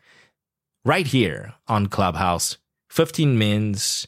[0.84, 2.54] right here on Clubhouse.
[2.90, 4.04] Fifteen minutes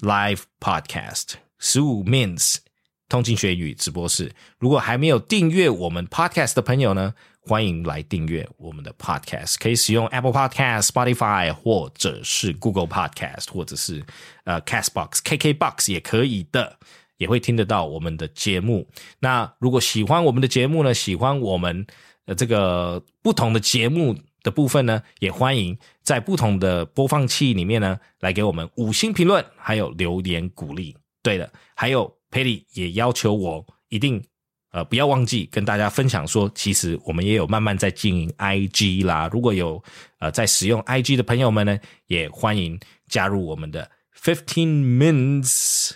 [0.00, 2.58] live podcast，十五 minutes
[3.08, 4.32] 通勤学语直播室。
[4.58, 14.04] 如果还没有订阅我们 podcast 的朋友呢，欢迎来订阅我们的 podcast，可以使用 Apple Podcast、Spotify 或者是 Google Podcast，或者是
[14.44, 16.78] 呃 Castbox、KKBox 也可以的，
[17.16, 18.86] 也会听得到我们的节目。
[19.18, 21.86] 那如果喜欢我们的节目呢，喜欢我们
[22.26, 30.96] 呃这个不同的节目的部分呢，也欢迎在不同的播放器里面呢，来给我们五星评论，还有留言鼓励。
[31.22, 34.22] 对的，还有 Patty 也要求我一定
[34.70, 39.28] 呃不要忘记跟大家分享说，其实我们也有慢慢在经营 IG 啦。
[39.32, 39.82] 如果有
[40.18, 42.78] 呃在使用 IG 的朋友们呢，也欢迎
[43.08, 43.90] 加入我们的
[44.20, 44.68] Fifteen
[44.98, 45.92] Minutes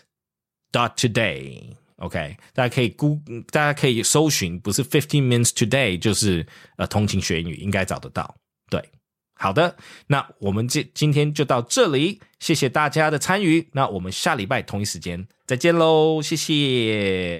[0.72, 1.74] dot Today。
[1.98, 3.20] OK，大家可以估，
[3.50, 6.44] 大家可以搜寻，不是 Fifteen Minutes Today，就是
[6.76, 8.34] 呃通勤学英语，应该找得到。
[8.68, 8.82] 对，
[9.36, 9.76] 好的，
[10.08, 13.68] 那我们今今天就到这里，谢谢大家的参与。
[13.72, 17.32] 那我们下礼拜同一时间再见喽，谢谢。